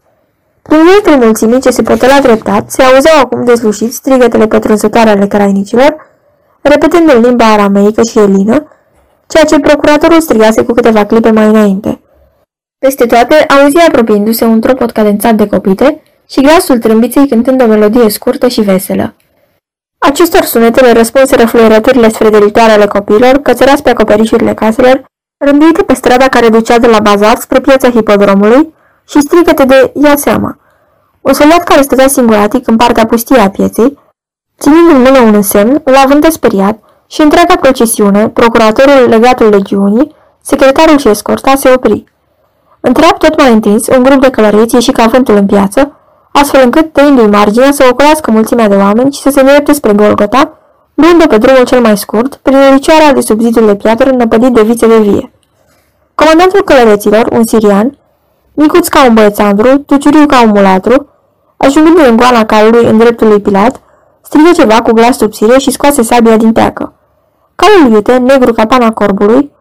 [0.62, 5.96] Prin vietul mulțimii ce se potela dreptat, se auzeau acum dezlușiți strigătele pătrunzătoare ale crainicilor,
[6.60, 8.66] repetând în limba arameică și elină,
[9.26, 12.00] ceea ce procuratorul strigase cu câteva clipe mai înainte.
[12.78, 18.08] Peste toate, auzia apropiindu-se un tropot cadențat de copite și glasul trâmbiței cântând o melodie
[18.10, 19.14] scurtă și veselă.
[19.98, 25.04] Acestor sunete le răspunseră fluierăturile sfredelitoare ale copiilor, cățărați pe acoperișurile caselor,
[25.44, 28.74] rânduite pe strada care ducea de la bazar spre piața hipodromului
[29.08, 30.58] și strigăte de ia seama.
[31.20, 33.98] Un soldat care stătea singuratic în partea pustie a pieței,
[34.58, 40.98] ținând în mână un semn, îl având speriat și întreaga procesiune, procuratorul legatul legiunii, secretarul
[40.98, 42.04] și escorta se opri.
[42.80, 45.96] Întreap tot mai întins, un grup de călăreți ieși ca vântul în piață,
[46.32, 50.58] astfel încât, tăindu-i marginea, să ocolească mulțimea de oameni și să se îndrepte spre Golgota,
[50.94, 54.62] luând pe drumul cel mai scurt, prin uricioara de sub zidul de piatră năpădit de
[54.62, 55.32] vițe de vie.
[56.14, 57.98] Comandantul călăreților, un sirian,
[58.54, 61.08] micuț ca un băiețandru, tuciuriu ca un mulatru,
[61.56, 63.80] ajungând în goana calului în dreptul lui Pilat,
[64.26, 66.92] strigă ceva cu glas subțire și scoase sabia din teacă.
[67.54, 69.52] Calul iute, negru ca pana corbului,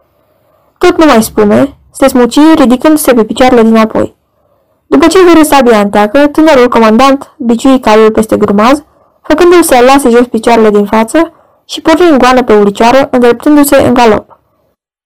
[0.78, 4.16] tot nu mai spune, se smuci, ridicându-se pe picioarele dinapoi.
[4.88, 8.84] După ce vârâ sabia în teacă, tânărul comandant biciui calul peste grumaz,
[9.22, 11.32] făcându-l să lase jos picioarele din față
[11.66, 14.39] și porni în goană pe ulicioară, îndreptându-se în galop.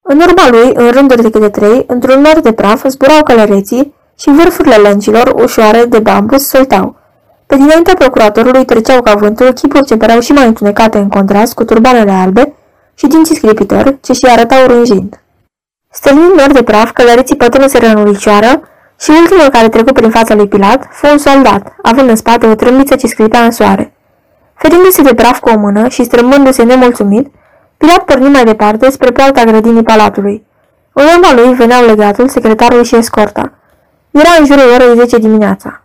[0.01, 4.29] În urma lui, în rânduri de câte trei, într-un nor de praf, zburau călăreții și
[4.29, 6.95] vârfurile lăncilor ușoare de bambus săltau.
[7.49, 11.63] Pe dinaintea procuratorului treceau ca vântul chipuri ce păreau și mai întunecate în contrast cu
[11.63, 12.53] turbanele albe
[12.93, 15.21] și dinții scripitori ce și arătau rânjind.
[15.91, 18.61] Stănind nor de praf, călăreții pătrunseră în ulicioară
[18.99, 22.55] și ultimul care trecu prin fața lui Pilat fu un soldat, având în spate o
[22.55, 23.93] trâmbiță ce sclipea în soare.
[24.55, 27.31] Ferindu-se de praf cu o mână și strâmbându-se nemulțumit,
[27.77, 30.45] Pilat porni mai departe spre poarta grădinii palatului.
[30.93, 33.53] În urma lui veneau legatul, secretarul și escorta.
[34.11, 35.83] Era în jurul orei 10 dimineața.